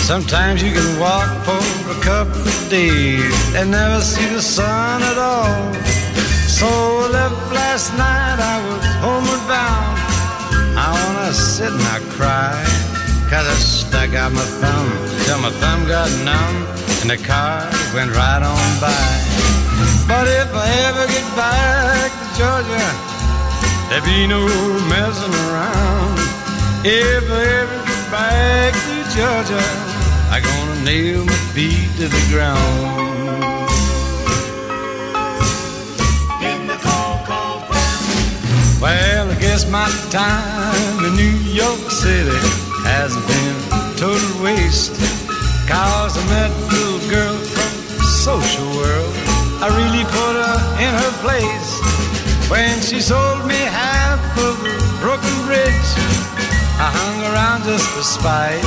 Sometimes 0.08 0.64
you 0.64 0.72
can 0.72 0.98
walk 0.98 1.28
for 1.44 1.92
a 1.92 2.02
couple 2.02 2.40
of 2.40 2.70
days 2.70 3.36
and 3.56 3.70
never 3.72 4.00
see 4.00 4.28
the 4.28 4.42
sun 4.42 5.04
at 5.04 5.18
all. 5.18 5.74
So 6.48 6.68
I 6.68 7.08
left 7.12 7.52
last 7.52 7.92
night, 7.98 8.40
I 8.40 8.56
was 8.66 8.86
homeward 9.04 9.48
bound. 9.50 10.01
I 10.84 10.90
wanna 10.98 11.32
sit 11.32 11.72
and 11.72 11.88
I 11.96 12.00
cry, 12.18 12.58
cause 13.30 13.46
I 13.46 13.58
stuck 13.78 14.16
out 14.16 14.32
my 14.34 14.48
thumb 14.62 14.90
till 15.26 15.38
my 15.38 15.54
thumb 15.62 15.86
got 15.88 16.10
numb 16.26 16.56
and 17.02 17.10
the 17.14 17.22
car 17.22 17.70
went 17.94 18.10
right 18.18 18.42
on 18.42 18.70
by. 18.82 19.14
But 20.10 20.26
if 20.42 20.50
I 20.54 20.68
ever 20.90 21.06
get 21.06 21.28
back 21.38 22.10
to 22.18 22.26
Georgia, 22.40 22.88
there 23.90 24.02
be 24.02 24.26
no 24.26 24.42
messing 24.90 25.36
around. 25.46 26.18
If 26.84 27.30
I 27.30 27.44
ever 27.62 27.80
get 27.86 28.04
back 28.10 28.74
to 28.74 28.96
Georgia, 29.16 29.66
I 30.34 30.42
gonna 30.42 30.84
nail 30.84 31.24
my 31.26 31.40
feet 31.54 31.90
to 31.98 32.08
the 32.08 32.24
ground. 32.34 33.11
Guess 39.42 39.66
my 39.70 39.90
time 40.14 41.04
in 41.04 41.16
New 41.18 41.36
York 41.50 41.90
City 41.90 42.38
has 42.86 43.18
been 43.26 43.58
total 43.98 44.44
waste. 44.44 44.94
Cause 45.66 46.14
I 46.14 46.24
met 46.30 46.52
a 46.54 46.62
little 46.70 47.02
girl 47.10 47.38
from 47.50 47.72
social 48.06 48.70
world. 48.78 49.14
I 49.66 49.68
really 49.74 50.06
put 50.06 50.34
her 50.38 50.58
in 50.78 50.94
her 50.94 51.14
place 51.26 51.72
when 52.54 52.82
she 52.82 53.02
sold 53.02 53.42
me 53.50 53.58
half 53.66 54.22
of 54.38 54.62
a 54.62 54.78
broken 55.02 55.36
bridge. 55.50 55.90
I 56.78 56.94
hung 56.94 57.18
around 57.34 57.64
just 57.66 57.90
for 57.90 58.06
spite. 58.06 58.62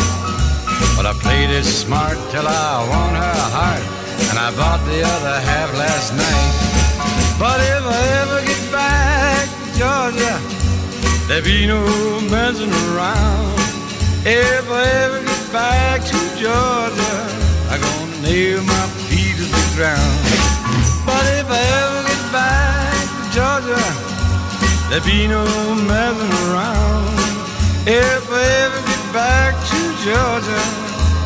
But 0.97 1.07
I 1.07 1.15
played 1.23 1.51
it 1.51 1.65
smart 1.65 2.19
till 2.31 2.47
I 2.47 2.83
won 2.91 3.15
her 3.15 3.41
heart. 3.55 3.85
And 4.31 4.39
I 4.39 4.51
bought 4.59 4.83
the 4.91 5.03
other 5.07 5.37
half 5.39 5.71
last 5.79 6.11
night. 6.19 6.55
But 7.39 7.59
if 7.63 7.83
I 7.87 8.03
ever 8.23 8.39
get 8.47 8.63
back 8.73 9.47
to 9.47 9.79
Georgia, 9.79 10.54
there 11.29 11.43
be 11.43 11.67
no 11.67 11.81
messing 12.31 12.73
around. 12.89 13.59
If 14.27 14.71
I 14.71 14.85
ever 15.05 15.21
get 15.21 15.53
back 15.53 16.01
to 16.05 16.19
Georgia, 16.41 17.17
I'm 17.71 17.81
gonna 17.81 18.23
nail 18.23 18.63
my 18.63 18.87
feet 19.09 19.37
to 19.37 19.45
the 19.45 19.67
ground. 19.77 20.21
But 21.05 21.25
if 21.41 21.49
I 21.51 21.61
ever 21.83 22.01
get 22.09 22.25
back 22.33 23.05
to 23.13 23.23
Georgia, 23.37 23.85
there 24.91 25.05
be 25.05 25.27
no 25.27 25.45
messing 25.89 26.35
around. 26.49 27.15
If 27.87 28.25
I 28.31 28.45
ever 28.65 28.81
get 28.91 29.05
back 29.13 29.53
to 29.71 29.81
Georgia, 30.05 30.63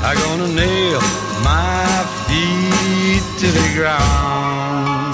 I'm 0.03 0.17
gonna 0.25 0.53
nail 0.55 1.01
my 1.45 1.87
feet 2.27 3.23
to 3.41 3.47
the 3.47 3.69
ground. 3.77 5.08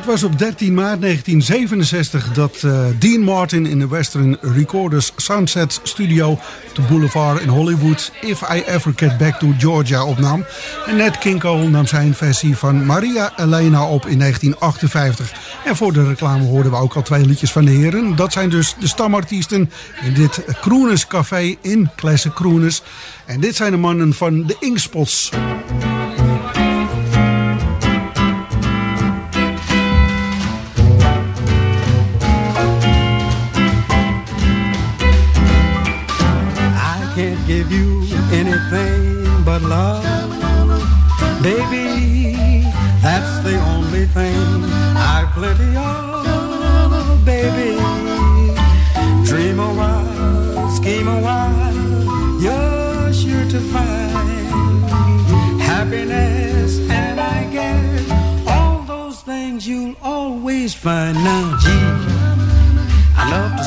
Het 0.00 0.08
was 0.08 0.22
op 0.22 0.38
13 0.38 0.74
maart 0.74 1.00
1967 1.00 2.32
dat 2.32 2.62
uh, 2.64 2.86
Dean 2.98 3.20
Martin 3.20 3.66
in 3.66 3.78
de 3.78 3.88
Western 3.88 4.36
Recorders 4.40 5.12
Sunset 5.16 5.80
Studio 5.82 6.38
de 6.72 6.80
boulevard 6.82 7.40
in 7.40 7.48
Hollywood 7.48 8.12
If 8.20 8.40
I 8.40 8.62
Ever 8.66 8.92
Get 8.96 9.18
Back 9.18 9.38
to 9.38 9.54
Georgia 9.58 10.04
opnam. 10.04 10.44
En 10.86 10.96
Nat 10.96 11.18
King 11.18 11.40
Cole 11.40 11.68
nam 11.68 11.86
zijn 11.86 12.14
versie 12.14 12.56
van 12.56 12.86
Maria 12.86 13.32
Elena 13.36 13.88
op 13.88 14.06
in 14.06 14.18
1958. 14.18 15.32
En 15.64 15.76
voor 15.76 15.92
de 15.92 16.06
reclame 16.06 16.44
hoorden 16.44 16.72
we 16.72 16.78
ook 16.78 16.94
al 16.94 17.02
twee 17.02 17.26
liedjes 17.26 17.52
van 17.52 17.64
de 17.64 17.70
heren. 17.70 18.16
Dat 18.16 18.32
zijn 18.32 18.48
dus 18.48 18.74
de 18.78 18.88
stamartiesten 18.88 19.70
in 20.02 20.14
dit 20.14 20.44
Kroenes 20.60 21.06
Café 21.06 21.56
in 21.60 21.90
Classic 21.96 22.34
Kroenes. 22.34 22.82
En 23.26 23.40
dit 23.40 23.56
zijn 23.56 23.70
de 23.70 23.78
mannen 23.78 24.14
van 24.14 24.46
de 24.46 24.56
Inkspots. 24.60 25.30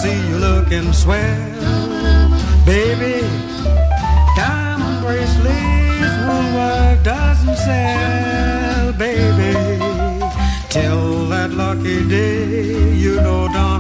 See 0.04 0.20
you 0.30 0.38
looking 0.38 0.92
swell 0.92 1.50
Baby, 2.66 3.16
diamond 4.36 4.98
bracelets 5.02 6.16
Woolworth 6.28 7.04
doesn't 7.04 7.58
sell, 7.58 8.94
baby. 8.94 9.54
Till 10.70 11.28
that 11.34 11.52
lucky 11.52 12.00
day, 12.08 12.94
you 13.04 13.16
know 13.26 13.48
darn 13.48 13.73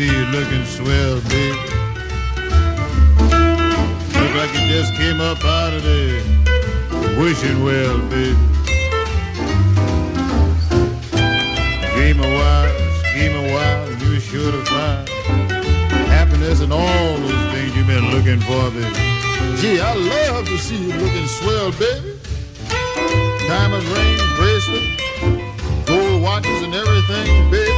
see 0.00 0.06
you 0.06 0.24
looking 0.32 0.64
swell, 0.64 1.20
baby. 1.28 1.58
Look 4.16 4.32
like 4.40 4.52
you 4.56 4.64
just 4.72 4.94
came 4.94 5.20
up 5.20 5.44
out 5.44 5.74
of 5.74 5.82
the 5.82 6.22
wishing 7.18 7.62
well, 7.62 7.98
baby. 8.08 8.38
Dream 11.92 12.18
a 12.18 12.30
while, 12.38 12.72
scheme 13.00 13.36
a 13.44 13.52
while, 13.52 13.92
you're 14.00 14.20
sure 14.20 14.50
to 14.50 14.64
find 14.64 15.08
happiness 16.08 16.60
and 16.62 16.72
all 16.72 17.16
those 17.18 17.52
things 17.52 17.76
you've 17.76 17.86
been 17.86 18.10
looking 18.10 18.40
for, 18.48 18.70
baby. 18.70 18.94
Gee, 19.60 19.80
I 19.80 19.92
love 19.94 20.46
to 20.46 20.56
see 20.56 20.80
you 20.82 20.94
looking 20.94 21.26
swell, 21.26 21.72
baby. 21.72 22.18
Diamond 23.48 23.84
rings, 23.94 24.22
bracelet, 24.38 25.86
gold 25.86 26.22
watches, 26.22 26.62
and 26.62 26.74
everything, 26.74 27.50
baby 27.50 27.69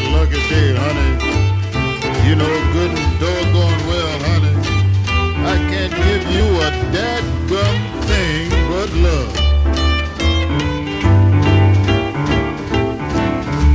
that 0.00 0.12
lucky 0.12 0.40
day, 0.48 0.74
honey. 0.74 1.10
You 2.28 2.36
know 2.36 2.72
good 2.72 2.90
and 2.90 3.20
doggone 3.20 3.80
well, 3.88 4.18
honey. 4.26 4.56
I 5.46 5.56
can't 5.70 5.92
give 5.92 6.24
you 6.36 6.44
a 6.66 6.70
dadgum 6.94 7.76
thing 8.08 8.50
but 8.70 8.90
love. 9.06 9.34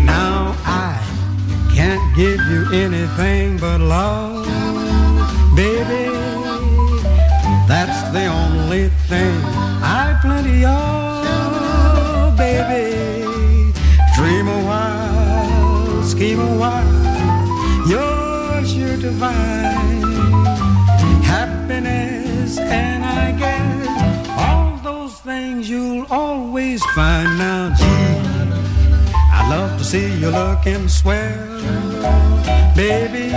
Now 0.05 0.55
I 0.65 0.99
can't 1.75 2.15
give 2.15 2.39
you 2.51 2.61
anything 2.73 3.57
but 3.57 3.79
love, 3.81 4.45
baby. 5.55 6.05
That's 7.67 8.01
the 8.11 8.27
only 8.27 8.89
thing 9.09 9.35
I 9.81 10.17
plenty 10.21 10.65
of, 10.65 10.94
find 19.25 21.23
happiness, 21.33 22.57
and 22.59 23.01
I 23.03 23.25
guess 23.43 23.87
all 24.45 24.69
those 24.89 25.13
things 25.29 25.69
you'll 25.69 26.05
always 26.09 26.81
find. 26.97 27.29
Now, 27.37 27.73
gee, 27.79 28.17
I 29.37 29.41
love 29.49 29.71
to 29.79 29.83
see 29.83 30.09
you 30.21 30.29
looking 30.41 30.87
swell, 30.87 31.61
baby. 32.75 33.27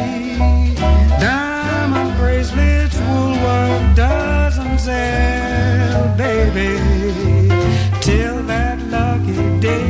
Diamond 1.25 2.13
bracelets, 2.19 2.97
Woolworth 3.09 3.97
doesn't 3.97 4.79
sell, 4.79 6.17
baby. 6.17 6.71
Till 8.07 8.39
that 8.53 8.79
lucky 8.97 9.41
day, 9.67 9.88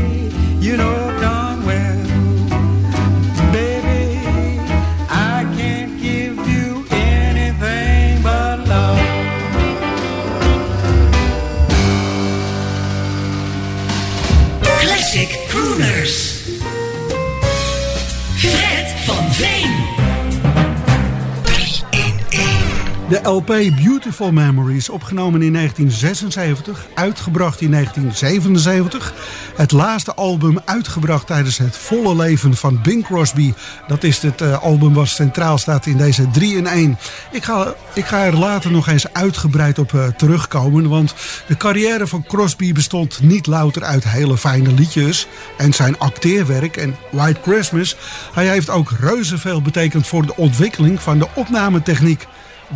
De 23.08 23.20
LP 23.22 23.46
Beautiful 23.76 24.32
Memories, 24.32 24.88
opgenomen 24.88 25.42
in 25.42 25.52
1976, 25.52 26.86
uitgebracht 26.94 27.60
in 27.60 27.70
1977. 27.70 29.14
Het 29.56 29.72
laatste 29.72 30.14
album 30.14 30.58
uitgebracht 30.64 31.26
tijdens 31.26 31.58
het 31.58 31.76
volle 31.76 32.16
leven 32.16 32.56
van 32.56 32.82
Bing 32.82 33.04
Crosby. 33.04 33.52
Dat 33.86 34.04
is 34.04 34.22
het 34.22 34.40
uh, 34.40 34.62
album 34.62 34.94
wat 34.94 35.08
centraal 35.08 35.58
staat 35.58 35.86
in 35.86 35.96
deze 35.96 36.30
3 36.30 36.56
in 36.56 36.66
1. 36.66 36.98
Ik 37.32 37.44
ga, 37.44 37.74
ik 37.94 38.04
ga 38.04 38.24
er 38.24 38.36
later 38.36 38.70
nog 38.70 38.88
eens 38.88 39.12
uitgebreid 39.12 39.78
op 39.78 39.92
uh, 39.92 40.06
terugkomen. 40.06 40.88
Want 40.88 41.14
de 41.46 41.56
carrière 41.56 42.06
van 42.06 42.24
Crosby 42.26 42.72
bestond 42.72 43.20
niet 43.22 43.46
louter 43.46 43.84
uit 43.84 44.08
hele 44.08 44.36
fijne 44.36 44.72
liedjes 44.72 45.26
en 45.56 45.72
zijn 45.72 45.98
acteerwerk 45.98 46.76
en 46.76 46.96
White 47.10 47.40
Christmas. 47.42 47.96
Hij 48.32 48.48
heeft 48.48 48.70
ook 48.70 48.90
reuze 49.00 49.38
veel 49.38 49.62
betekend 49.62 50.06
voor 50.06 50.26
de 50.26 50.36
ontwikkeling 50.36 51.02
van 51.02 51.18
de 51.18 51.28
opnametechniek. 51.34 52.26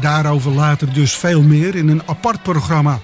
Daarover 0.01 0.51
later 0.51 0.93
dus 0.93 1.13
veel 1.17 1.43
meer 1.43 1.75
in 1.75 1.89
een 1.89 2.03
apart 2.07 2.43
programma. 2.43 3.01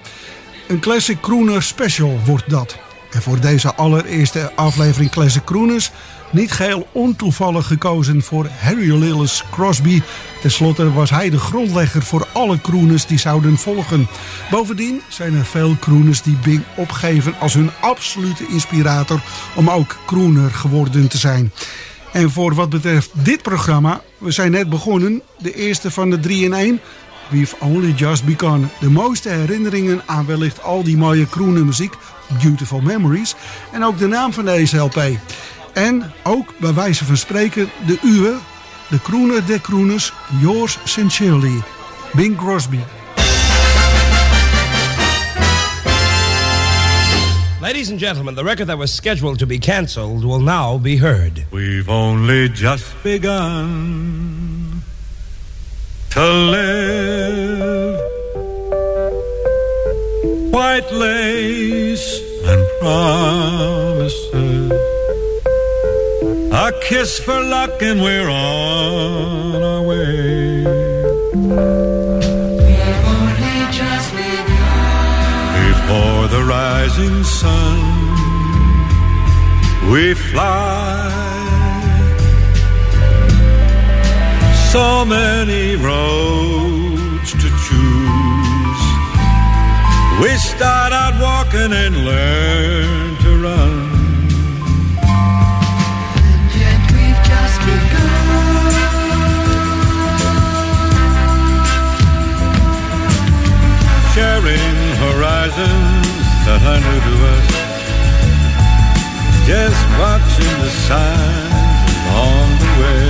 Een 0.67 0.79
Classic 0.79 1.19
Crooner 1.19 1.63
Special 1.63 2.19
wordt 2.25 2.49
dat. 2.49 2.77
En 3.11 3.21
voor 3.21 3.39
deze 3.39 3.75
allereerste 3.75 4.51
aflevering 4.55 5.11
Classic 5.11 5.43
Crooners 5.43 5.91
niet 6.31 6.51
geheel 6.51 6.87
ontoevallig 6.91 7.67
gekozen 7.67 8.21
voor 8.21 8.47
Harry 8.59 8.93
Lillis 8.93 9.43
Crosby. 9.51 10.01
Ten 10.41 10.51
slotte 10.51 10.93
was 10.93 11.09
hij 11.09 11.29
de 11.29 11.39
grondlegger 11.39 12.01
voor 12.01 12.27
alle 12.33 12.61
crooners 12.61 13.05
die 13.05 13.19
zouden 13.19 13.57
volgen. 13.57 14.07
Bovendien 14.51 15.01
zijn 15.07 15.35
er 15.35 15.45
veel 15.45 15.75
crooners 15.79 16.21
die 16.21 16.37
Bing 16.43 16.63
opgeven 16.75 17.33
als 17.39 17.53
hun 17.53 17.71
absolute 17.79 18.47
inspirator 18.47 19.21
om 19.55 19.69
ook 19.69 19.97
crooner 20.05 20.51
geworden 20.51 21.07
te 21.07 21.17
zijn. 21.17 21.51
En 22.13 22.31
voor 22.31 22.53
wat 22.53 22.69
betreft 22.69 23.09
dit 23.13 23.41
programma, 23.41 24.01
we 24.17 24.31
zijn 24.31 24.51
net 24.51 24.69
begonnen, 24.69 25.21
de 25.37 25.53
eerste 25.53 25.91
van 25.91 26.09
de 26.09 26.19
3 26.19 26.43
in 26.43 26.53
1. 26.53 26.79
We've 27.29 27.55
only 27.59 27.91
just 27.91 28.25
begun. 28.25 28.69
De 28.79 28.89
mooiste 28.89 29.29
herinneringen 29.29 30.01
aan 30.05 30.25
wellicht 30.25 30.63
al 30.63 30.83
die 30.83 30.97
mooie 30.97 31.29
crooner 31.29 31.65
muziek, 31.65 31.93
Beautiful 32.41 32.81
Memories. 32.81 33.35
En 33.71 33.83
ook 33.83 33.97
de 33.97 34.07
naam 34.07 34.33
van 34.33 34.45
deze 34.45 34.77
LP. 34.77 35.01
En 35.73 36.11
ook 36.23 36.53
bij 36.59 36.73
wijze 36.73 37.05
van 37.05 37.17
spreken 37.17 37.69
de 37.85 37.97
uwe, 38.03 38.35
de 38.89 39.01
crooner 39.01 39.45
der 39.45 39.61
crooners, 39.61 40.13
yours 40.41 40.77
sincerely, 40.83 41.61
Bing 42.13 42.37
Crosby. 42.37 42.79
Ladies 47.61 47.89
and 47.89 47.99
gentlemen, 47.99 48.35
the 48.35 48.43
record 48.45 48.67
that 48.67 48.77
was 48.77 48.93
scheduled 48.93 49.39
to 49.39 49.45
be 49.45 49.59
canceled 49.59 50.23
will 50.23 50.39
now 50.39 50.77
be 50.77 50.95
heard. 50.95 51.45
We've 51.51 51.89
only 51.89 52.47
just 52.47 52.85
begun 53.03 54.81
to 56.11 56.21
live. 56.23 57.99
White 60.53 60.89
lace 60.93 62.21
and 62.45 62.65
promises. 62.79 64.71
A 66.53 66.71
kiss 66.81 67.19
for 67.19 67.41
luck, 67.41 67.81
and 67.81 68.01
we're 68.01 68.29
on 68.29 69.61
our 69.61 69.81
way. 69.81 70.63
We've 70.63 71.65
only 73.05 73.71
just 73.73 74.11
begun. 74.15 74.59
Before 75.67 76.18
rising 76.49 77.23
sun, 77.23 77.77
we 79.91 80.15
fly. 80.15 81.05
So 84.71 85.05
many 85.05 85.75
roads 85.75 87.29
to 87.41 87.49
choose. 87.65 88.83
We 90.21 90.31
start 90.51 90.91
out 90.91 91.15
walking 91.21 91.71
and 91.83 91.93
learn 92.09 93.17
to 93.23 93.29
run. 93.45 93.73
And 96.31 96.49
yet 96.63 96.81
we've 96.95 97.21
just 97.31 97.57
begun. 97.67 98.09
sharing 104.15 104.77
horizons 105.03 105.98
that 106.49 106.81
to 107.05 107.13
us. 107.33 107.47
Just 109.45 109.83
watching 110.01 110.55
the 110.65 110.71
signs 110.87 111.91
along 112.09 112.49
the 112.63 112.71
way. 112.81 113.09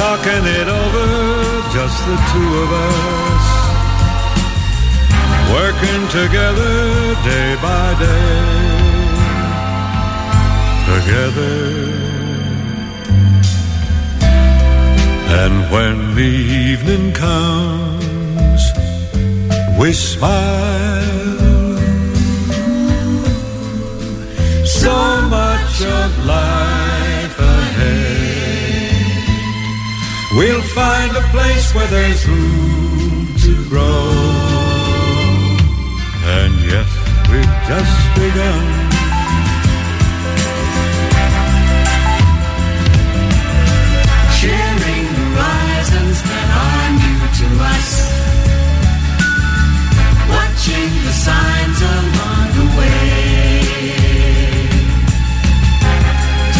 Talking 0.00 0.44
it 0.58 0.68
over, 0.82 1.06
just 1.76 1.98
the 2.08 2.16
two 2.32 2.50
of 2.64 2.68
us. 2.90 3.46
Working 5.56 6.02
together 6.18 6.74
day 7.30 7.50
by 7.66 7.86
day. 8.06 8.60
Together. 10.90 11.56
And 15.42 15.54
when 15.72 16.14
the 16.14 16.32
evening 16.70 17.12
comes, 17.12 18.09
we 19.80 19.94
smile. 19.94 21.78
So 24.66 24.94
much 25.28 25.82
of 25.82 26.26
life 26.26 27.38
ahead. 27.38 29.24
We'll 30.36 30.66
find 30.80 31.16
a 31.16 31.22
place 31.34 31.74
where 31.74 31.86
there's 31.86 32.28
room 32.28 33.34
to 33.38 33.68
grow. 33.70 34.10
And 36.38 36.60
yes, 36.60 36.88
we've 37.30 37.56
just 37.66 38.14
begun. 38.16 38.89
Watching 50.60 50.92
the 51.06 51.12
signs 51.12 51.80
along 51.80 52.46
the 52.58 52.66
way. 52.76 53.60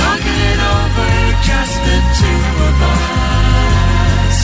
Talking 0.00 0.40
it 0.50 0.60
over, 0.74 1.10
just 1.50 1.76
the 1.86 1.98
two 2.18 2.42
of 2.68 2.76
us. 2.96 4.38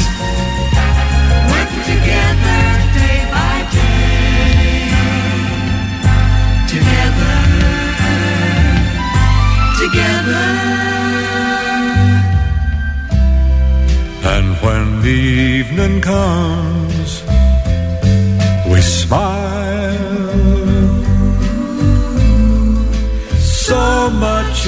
Working 1.52 1.84
together 1.92 2.64
day 3.00 3.20
by 3.32 3.56
day. 3.78 4.92
Together. 6.74 7.36
Together. 9.80 10.48
And 14.34 14.48
when 14.60 15.00
the 15.00 15.18
evening 15.56 16.02
comes, 16.02 16.75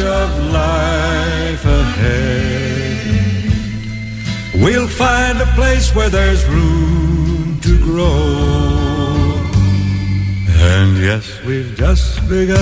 of 0.00 0.52
life 0.52 1.64
ahead. 1.64 2.98
We'll 4.54 4.88
find 4.88 5.40
a 5.40 5.46
place 5.54 5.94
where 5.94 6.08
there's 6.08 6.44
room 6.46 7.58
to 7.62 7.78
grow. 7.78 9.38
And 10.48 10.98
yes, 10.98 11.42
we've 11.44 11.74
just 11.76 12.28
begun. 12.28 12.58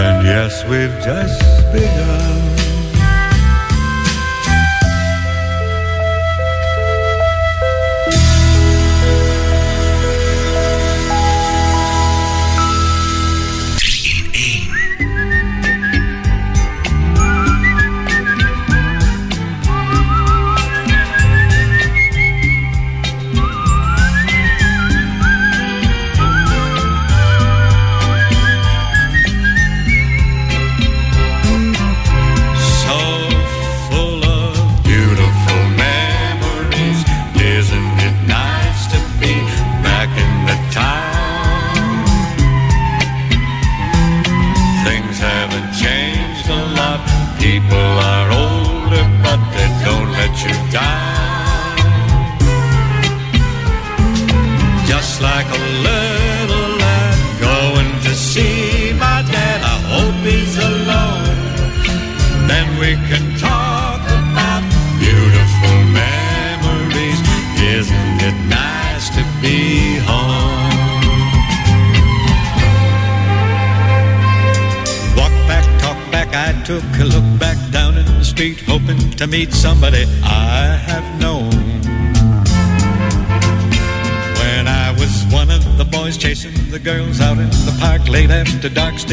And 0.00 0.26
yes, 0.26 0.64
we've 0.64 0.98
just 1.04 1.72
begun. 1.72 2.33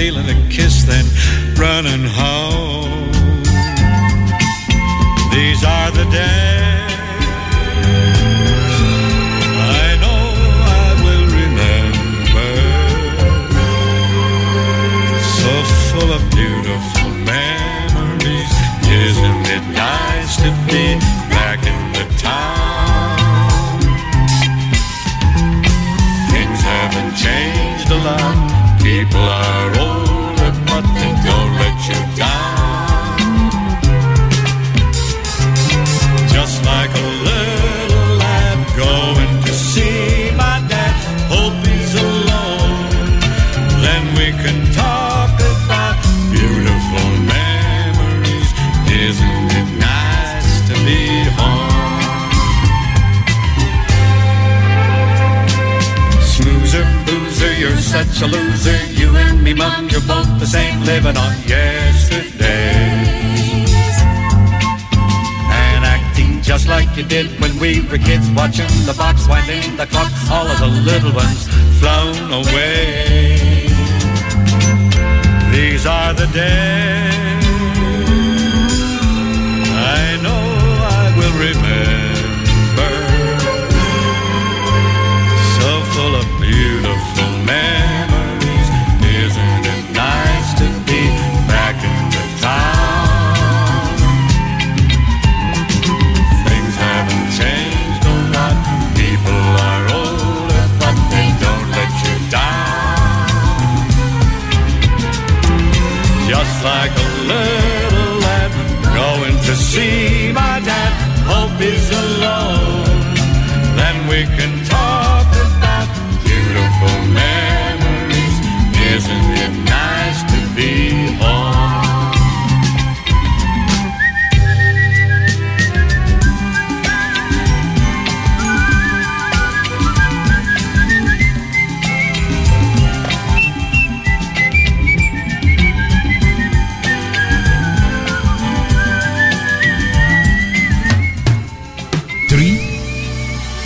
Stealing 0.02 0.30
a 0.32 0.41
a 58.22 58.28
loser. 58.28 58.78
You 58.93 59.15
and 59.15 59.43
me, 59.43 59.53
mum, 59.53 59.89
you're 59.89 60.01
both 60.01 60.30
the 60.39 60.45
same, 60.45 60.80
living 60.82 61.17
on 61.17 61.34
yesterday. 61.47 62.72
And 65.49 65.86
acting 65.86 66.41
just 66.41 66.67
like 66.67 66.95
you 66.95 67.03
did 67.03 67.28
when 67.41 67.57
we 67.59 67.82
were 67.82 67.97
kids, 67.97 68.30
watching 68.32 68.69
the 68.86 68.93
box 68.97 69.28
winding 69.28 69.76
the 69.76 69.88
clock. 69.88 70.11
All 70.30 70.47
of 70.47 70.59
the 70.59 70.67
little 70.67 71.13
ones 71.13 71.47
flown 71.80 72.32
away. 72.32 73.67
These 75.51 75.86
are 75.86 76.13
the 76.13 76.28
days 76.28 77.45
I 79.74 80.19
know 80.24 80.41
I 80.99 81.13
will 81.17 81.36
remember. 81.47 81.91
Hope 111.72 112.01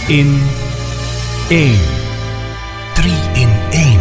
in 0.08 0.40
één. 1.50 1.80
Drie 2.94 3.30
in 3.34 3.50
één. 3.72 4.00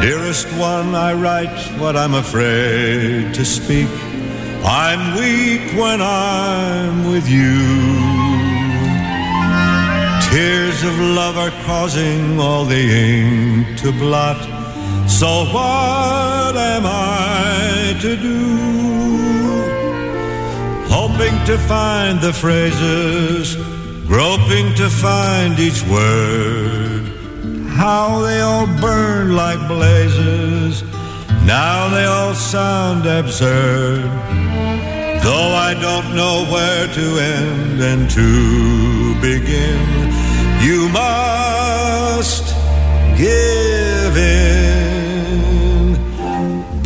Dearest 0.00 0.46
one, 0.58 0.94
I 0.94 1.14
write 1.14 1.58
what 1.78 1.96
I'm 1.96 2.14
afraid 2.14 3.32
to 3.34 3.44
speak. 3.44 3.88
I'm 4.62 5.16
weak 5.16 5.72
when 5.72 6.02
I'm 6.02 7.10
with 7.10 7.28
you. 7.28 7.64
Tears 10.30 10.82
of 10.82 10.98
love 10.98 11.38
are 11.38 11.52
causing 11.64 12.38
all 12.38 12.66
the 12.66 12.76
ink 12.76 13.78
to 13.78 13.92
blot. 13.92 14.65
So 15.16 15.46
what 15.46 16.54
am 16.58 16.84
I 16.84 17.96
to 18.02 18.16
do? 18.16 18.38
Hoping 20.94 21.34
to 21.46 21.56
find 21.56 22.20
the 22.20 22.34
phrases, 22.34 23.56
groping 24.06 24.74
to 24.74 24.90
find 24.90 25.58
each 25.58 25.82
word. 25.84 27.00
How 27.66 28.20
they 28.26 28.42
all 28.42 28.66
burn 28.78 29.34
like 29.34 29.66
blazes. 29.66 30.82
Now 31.46 31.88
they 31.88 32.04
all 32.04 32.34
sound 32.34 33.06
absurd. 33.06 34.04
Though 35.24 35.52
I 35.68 35.72
don't 35.80 36.14
know 36.14 36.44
where 36.52 36.88
to 36.98 37.06
end 37.38 37.80
and 37.80 38.10
to 38.10 39.14
begin, 39.22 39.80
you 40.60 40.90
must 40.90 42.44
give 43.16 44.14
in. 44.18 44.55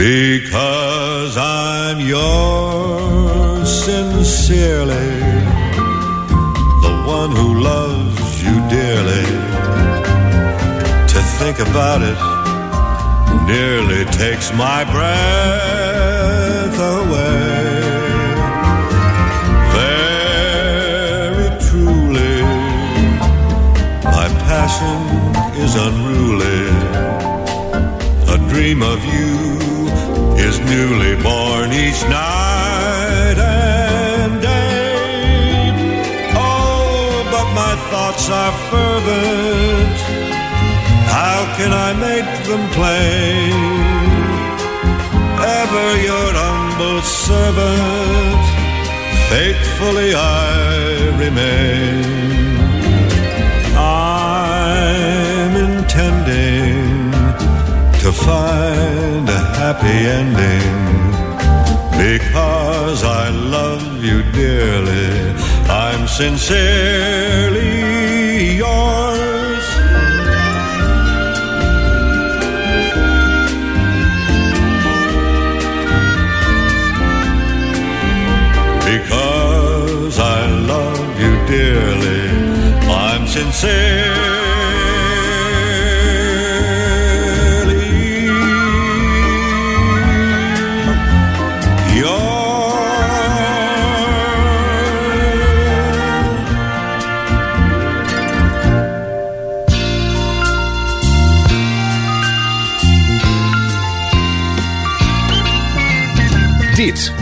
Because 0.01 1.36
I'm 1.36 2.01
yours 2.01 3.68
sincerely, 3.84 5.20
the 6.86 7.03
one 7.07 7.30
who 7.32 7.61
loves 7.61 8.42
you 8.42 8.55
dearly. 8.70 9.26
To 11.07 11.20
think 11.38 11.59
about 11.59 12.01
it 12.01 12.16
nearly 13.46 14.07
takes 14.07 14.51
my 14.55 14.84
breath 14.90 16.78
away. 16.96 17.82
Very 19.76 21.48
truly, 21.68 22.40
my 24.03 24.28
passion 24.48 24.98
is 25.61 25.74
unruly. 25.76 26.70
A 28.34 28.38
dream 28.48 28.82
of 28.82 29.05
you 29.05 29.59
is 30.51 30.59
newly 30.74 31.14
born 31.22 31.68
each 31.84 32.03
night 32.20 33.38
and 33.38 34.32
day. 34.42 35.70
Oh, 36.34 37.22
but 37.34 37.48
my 37.62 37.74
thoughts 37.90 38.24
are 38.40 38.55
fervent. 38.70 39.98
How 41.18 41.40
can 41.57 41.70
I 41.88 41.90
make 42.09 42.30
them 42.48 42.64
plain? 42.78 43.55
Ever 45.62 45.88
your 46.09 46.28
humble 46.42 47.01
servant, 47.26 48.44
faithfully 49.30 50.11
I 50.14 50.48
remain. 51.24 52.05
I'm 53.76 55.55
intending 55.68 57.12
to 58.03 58.11
find 58.28 59.29
happy 59.72 60.00
ending 60.20 60.68
because 61.96 63.04
I 63.04 63.28
love 63.28 64.02
you 64.02 64.18
dearly. 64.32 65.10
I'm 65.68 66.08
sincerely 66.08 67.66
yours. 68.64 69.66
Because 78.92 80.18
I 80.18 80.40
love 80.72 81.20
you 81.22 81.32
dearly, 81.46 82.24
I'm 82.88 83.24
sincerely 83.28 84.09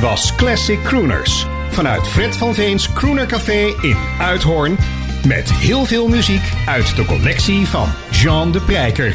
was 0.01 0.35
Classic 0.35 0.83
Crooners. 0.83 1.47
Vanuit 1.71 2.07
Fred 2.07 2.37
van 2.37 2.55
Veens 2.55 2.93
Crooner 2.93 3.27
Café 3.27 3.75
in 3.81 3.97
Uithoorn. 4.21 4.79
Met 5.27 5.53
heel 5.53 5.85
veel 5.85 6.09
muziek 6.09 6.53
uit 6.67 6.97
de 6.97 7.05
collectie 7.05 7.67
van 7.67 7.89
Jean 8.11 8.53
de 8.53 8.61
Prijker. 8.61 9.15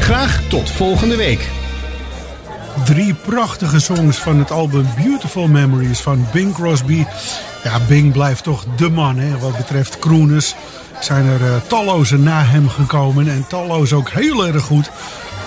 Graag 0.00 0.42
tot 0.48 0.70
volgende 0.70 1.16
week. 1.16 1.48
Drie 2.84 3.14
prachtige 3.14 3.80
songs 3.80 4.16
van 4.18 4.38
het 4.38 4.50
album 4.50 4.86
Beautiful 4.96 5.48
Memories 5.48 6.00
van 6.00 6.26
Bing 6.32 6.54
Crosby. 6.54 7.04
Ja, 7.64 7.80
Bing 7.88 8.12
blijft 8.12 8.42
toch 8.42 8.64
de 8.76 8.90
man 8.90 9.16
hè, 9.16 9.38
wat 9.38 9.56
betreft 9.56 9.98
crooners. 9.98 10.54
Zijn 11.00 11.26
er 11.26 11.40
uh, 11.40 11.56
talloze 11.66 12.18
na 12.18 12.42
hem 12.42 12.68
gekomen 12.68 13.28
en 13.28 13.46
talloze 13.48 13.94
ook 13.94 14.10
heel 14.10 14.46
erg 14.46 14.62
goed. 14.62 14.90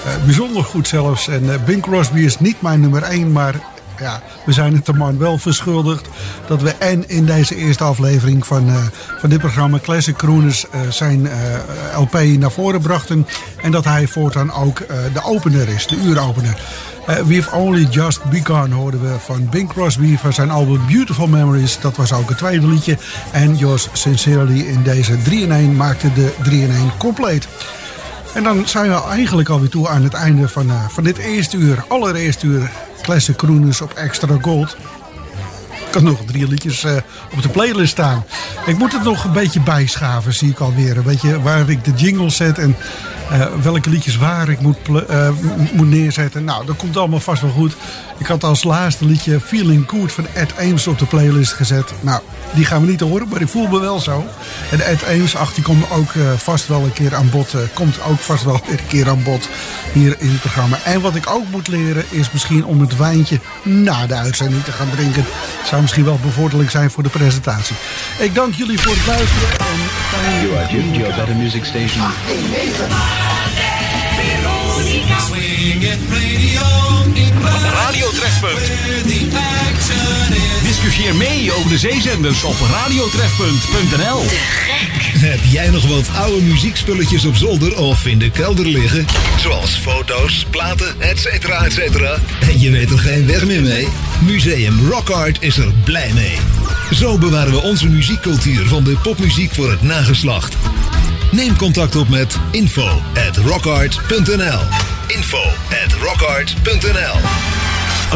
Uh, 0.05 0.23
bijzonder 0.25 0.63
goed 0.63 0.87
zelfs. 0.87 1.27
En 1.27 1.43
uh, 1.43 1.53
Bing 1.65 1.81
Crosby 1.81 2.19
is 2.19 2.39
niet 2.39 2.61
mijn 2.61 2.79
nummer 2.79 3.03
één, 3.03 3.31
maar 3.31 3.55
ja, 3.99 4.21
we 4.45 4.51
zijn 4.51 4.73
het 4.73 4.85
de 4.85 4.93
man 4.93 5.17
wel 5.17 5.37
verschuldigd 5.37 6.07
dat 6.47 6.61
we 6.61 6.69
en 6.69 7.09
in 7.09 7.25
deze 7.25 7.55
eerste 7.55 7.83
aflevering 7.83 8.47
van, 8.47 8.67
uh, 8.69 8.75
van 9.19 9.29
dit 9.29 9.39
programma 9.39 9.79
Classic 9.79 10.15
Crooners 10.15 10.65
uh, 10.65 10.91
zijn 10.91 11.19
uh, 11.19 11.31
LP 11.99 12.13
naar 12.13 12.51
voren 12.51 12.81
brachten. 12.81 13.27
En 13.61 13.71
dat 13.71 13.83
hij 13.83 14.07
voortaan 14.07 14.53
ook 14.53 14.77
de 15.13 15.23
opener 15.23 15.69
is, 15.69 15.87
de 15.87 15.95
uuropener. 15.95 16.57
We've 17.25 17.55
Only 17.55 17.87
Just 17.89 18.23
Begun 18.23 18.71
hoorden 18.71 19.01
we 19.01 19.19
van 19.19 19.49
Bing 19.49 19.69
Crosby 19.69 20.17
van 20.17 20.33
zijn 20.33 20.49
album 20.49 20.81
Beautiful 20.87 21.27
Memories. 21.27 21.79
Dat 21.79 21.97
was 21.97 22.13
ook 22.13 22.29
het 22.29 22.37
tweede 22.37 22.67
liedje. 22.67 22.97
En 23.31 23.55
Yours 23.55 23.87
Sincerely 23.93 24.59
in 24.59 24.83
deze 24.83 25.17
3-in-1 25.17 25.75
maakte 25.75 26.13
de 26.13 26.33
3-in-1 26.43 26.97
compleet. 26.97 27.47
En 28.33 28.43
dan 28.43 28.67
zijn 28.67 28.89
we 28.89 29.03
eigenlijk 29.03 29.49
alweer 29.49 29.69
toe 29.69 29.87
aan 29.87 30.03
het 30.03 30.13
einde 30.13 30.49
van, 30.49 30.71
van 30.89 31.03
dit 31.03 31.17
eerste 31.17 31.57
uur, 31.57 31.83
allereerste 31.87 32.45
uur 32.45 32.69
Classic 33.07 33.35
Crooners 33.35 33.81
op 33.81 33.93
Extra 33.93 34.37
Gold. 34.41 34.77
Ik 35.87 35.93
had 35.93 36.03
nog 36.03 36.19
drie 36.25 36.47
liedjes 36.47 36.83
uh, 36.83 36.95
op 37.33 37.41
de 37.41 37.49
playlist 37.49 37.91
staan. 37.91 38.25
Ik 38.65 38.77
moet 38.77 38.93
het 38.93 39.03
nog 39.03 39.23
een 39.23 39.31
beetje 39.31 39.59
bijschaven, 39.59 40.33
zie 40.33 40.49
ik 40.49 40.59
alweer. 40.59 40.97
Een 40.97 41.03
beetje 41.03 41.41
waar 41.41 41.69
ik 41.69 41.83
de 41.83 41.91
jingle 41.95 42.29
zet 42.29 42.57
en 42.57 42.75
uh, 43.31 43.45
welke 43.61 43.89
liedjes 43.89 44.17
waar 44.17 44.49
ik 44.49 44.59
moet, 44.59 44.77
uh, 44.89 45.29
moet 45.73 45.89
neerzetten. 45.89 46.43
Nou, 46.43 46.65
dat 46.65 46.75
komt 46.75 46.97
allemaal 46.97 47.19
vast 47.19 47.41
wel 47.41 47.51
goed. 47.51 47.75
Ik 48.17 48.25
had 48.25 48.43
als 48.43 48.63
laatste 48.63 49.05
liedje 49.05 49.39
Feeling 49.39 49.83
Good 49.87 50.11
van 50.11 50.27
Ed 50.33 50.53
Ames 50.59 50.87
op 50.87 50.99
de 50.99 51.05
playlist 51.05 51.53
gezet. 51.53 51.93
Nou, 52.01 52.21
die 52.53 52.65
gaan 52.65 52.81
we 52.81 52.87
niet 52.87 52.99
horen, 52.99 53.27
maar 53.27 53.41
ik 53.41 53.47
voel 53.47 53.67
me 53.67 53.79
wel 53.79 53.99
zo. 53.99 54.25
En 54.71 54.79
Ed 54.79 55.05
Ames, 55.05 55.35
ach, 55.35 55.53
die 55.53 55.63
komt 55.63 55.91
ook 55.91 56.13
uh, 56.13 56.31
vast 56.37 56.67
wel 56.67 56.83
een 56.83 56.93
keer 56.93 57.15
aan 57.15 57.29
bod. 57.29 57.53
Uh, 57.53 57.61
komt 57.73 58.01
ook 58.01 58.19
vast 58.19 58.43
wel 58.43 58.61
weer 58.67 58.79
een 58.79 58.87
keer 58.87 59.09
aan 59.09 59.23
bod 59.23 59.49
hier 59.93 60.15
in 60.19 60.29
het 60.29 60.39
programma. 60.39 60.77
En 60.83 61.01
wat 61.01 61.15
ik 61.15 61.29
ook 61.29 61.49
moet 61.51 61.67
leren 61.67 62.05
is 62.09 62.31
misschien 62.31 62.65
om 62.65 62.79
het 62.81 62.97
wijntje 62.97 63.39
na 63.63 64.07
de 64.07 64.15
uitzending 64.15 64.63
te 64.63 64.71
gaan 64.71 64.89
drinken. 64.89 65.25
Zou 65.65 65.81
misschien 65.81 66.05
wel 66.05 66.19
bevorderlijk 66.21 66.69
zijn 66.69 66.91
voor 66.91 67.03
de 67.03 67.09
presentatie. 67.09 67.75
Ik 68.19 68.35
dank 68.35 68.53
jullie 68.53 68.79
voor 68.79 68.93
het 68.95 69.05
luisteren. 69.07 69.49
En 70.25 70.41
you 70.41 70.57
are 70.57 70.67
tuned 70.67 70.93
to 70.93 70.99
your 70.99 71.15
better 71.15 71.35
music 71.35 71.65
station. 71.65 72.01
Radio. 77.73 78.09
Trefpunt. 78.09 78.71
Discussieer 80.63 81.15
mee 81.15 81.53
over 81.53 81.69
de 81.69 81.77
zeezenders 81.77 82.43
op 82.43 82.55
radiotrefpunt.nl. 82.71 84.23
Heb 85.19 85.39
jij 85.51 85.69
nog 85.69 85.87
wat 85.87 86.09
oude 86.15 86.41
muziekspulletjes 86.41 87.25
op 87.25 87.35
zolder 87.35 87.77
of 87.77 88.05
in 88.05 88.19
de 88.19 88.31
kelder 88.31 88.65
liggen? 88.65 89.05
Zoals 89.39 89.77
foto's, 89.77 90.45
platen, 90.49 91.01
etcetera, 91.01 91.65
etcetera. 91.65 92.17
En 92.41 92.59
je 92.59 92.71
weet 92.71 92.91
er 92.91 92.99
geen 92.99 93.27
weg 93.27 93.45
meer 93.45 93.61
mee? 93.61 93.87
Museum 94.25 94.89
Rock 94.89 95.09
Art 95.09 95.37
is 95.39 95.57
er 95.57 95.71
blij 95.83 96.11
mee. 96.13 96.37
Zo 96.91 97.17
bewaren 97.17 97.51
we 97.51 97.61
onze 97.61 97.87
muziekcultuur 97.87 98.67
van 98.67 98.83
de 98.83 98.97
popmuziek 99.03 99.53
voor 99.53 99.71
het 99.71 99.81
nageslacht. 99.81 100.55
Neem 101.31 101.57
contact 101.57 101.95
op 101.95 102.09
met 102.09 102.39
info 102.51 103.01
at 103.27 103.37
rockart.nl 103.37 104.59
info 105.07 105.43
at 105.83 105.93
rockart.nl 106.01 107.19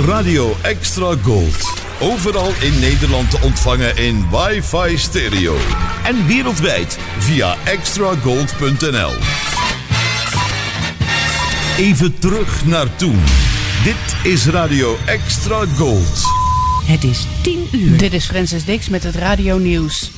Radio 0.06 0.56
Extra 0.62 1.16
Gold. 1.24 1.82
Overal 2.00 2.52
in 2.62 2.80
Nederland 2.80 3.30
te 3.30 3.40
ontvangen 3.42 3.98
in 3.98 4.26
wifi 4.30 4.98
stereo. 4.98 5.58
En 6.04 6.28
wereldwijd 6.28 6.98
via 7.18 7.56
extragold.nl 7.64 9.14
Even 11.78 12.20
terug 12.20 12.66
naar 12.66 12.96
toen. 12.96 13.24
Dit 13.84 14.32
is 14.32 14.48
Radio 14.48 14.98
Extra 15.06 15.66
Gold. 15.78 16.22
Het 16.86 17.04
is 17.04 17.26
10 17.44 17.68
uur. 17.72 17.98
Dit 17.98 18.14
is 18.14 18.26
Francis 18.26 18.66
Dix 18.66 18.90
met 18.90 19.04
het 19.04 19.16
Radio 19.16 19.58
Nieuws. 19.58 20.12